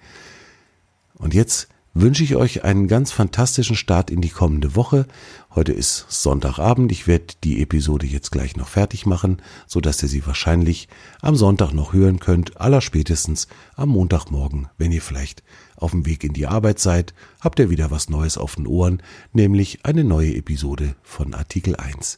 Und 1.21 1.35
jetzt 1.35 1.67
wünsche 1.93 2.23
ich 2.23 2.35
euch 2.35 2.63
einen 2.63 2.87
ganz 2.87 3.11
fantastischen 3.11 3.75
Start 3.75 4.09
in 4.09 4.21
die 4.21 4.29
kommende 4.29 4.75
Woche. 4.75 5.05
Heute 5.53 5.71
ist 5.71 6.05
Sonntagabend. 6.09 6.91
Ich 6.91 7.05
werde 7.05 7.35
die 7.43 7.61
Episode 7.61 8.07
jetzt 8.07 8.31
gleich 8.31 8.57
noch 8.57 8.67
fertig 8.67 9.05
machen, 9.05 9.39
so 9.67 9.81
dass 9.81 10.01
ihr 10.01 10.09
sie 10.09 10.25
wahrscheinlich 10.25 10.87
am 11.21 11.35
Sonntag 11.35 11.73
noch 11.73 11.93
hören 11.93 12.19
könnt, 12.19 12.59
allerspätestens 12.59 13.47
am 13.75 13.89
Montagmorgen, 13.89 14.67
wenn 14.79 14.91
ihr 14.91 15.01
vielleicht 15.03 15.43
auf 15.75 15.91
dem 15.91 16.07
Weg 16.07 16.23
in 16.23 16.33
die 16.33 16.47
Arbeit 16.47 16.79
seid, 16.79 17.13
habt 17.39 17.59
ihr 17.59 17.69
wieder 17.69 17.91
was 17.91 18.09
Neues 18.09 18.39
auf 18.39 18.55
den 18.55 18.65
Ohren, 18.65 19.03
nämlich 19.31 19.85
eine 19.85 20.03
neue 20.03 20.33
Episode 20.33 20.95
von 21.03 21.35
Artikel 21.35 21.75
1. 21.75 22.17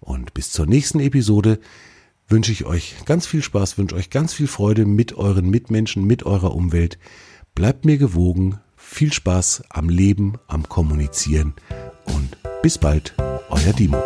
Und 0.00 0.34
bis 0.34 0.52
zur 0.52 0.66
nächsten 0.66 1.00
Episode 1.00 1.60
wünsche 2.28 2.52
ich 2.52 2.66
euch 2.66 2.96
ganz 3.06 3.26
viel 3.26 3.42
Spaß, 3.42 3.78
wünsche 3.78 3.96
euch 3.96 4.10
ganz 4.10 4.34
viel 4.34 4.48
Freude 4.48 4.84
mit 4.84 5.14
euren 5.14 5.48
Mitmenschen, 5.48 6.04
mit 6.04 6.24
eurer 6.24 6.54
Umwelt. 6.54 6.98
Bleibt 7.54 7.84
mir 7.84 7.98
gewogen, 7.98 8.58
viel 8.76 9.12
Spaß 9.12 9.62
am 9.70 9.88
Leben, 9.88 10.34
am 10.48 10.68
Kommunizieren 10.68 11.54
und 12.04 12.36
bis 12.62 12.78
bald, 12.78 13.14
euer 13.48 13.72
Dimo. 13.72 14.02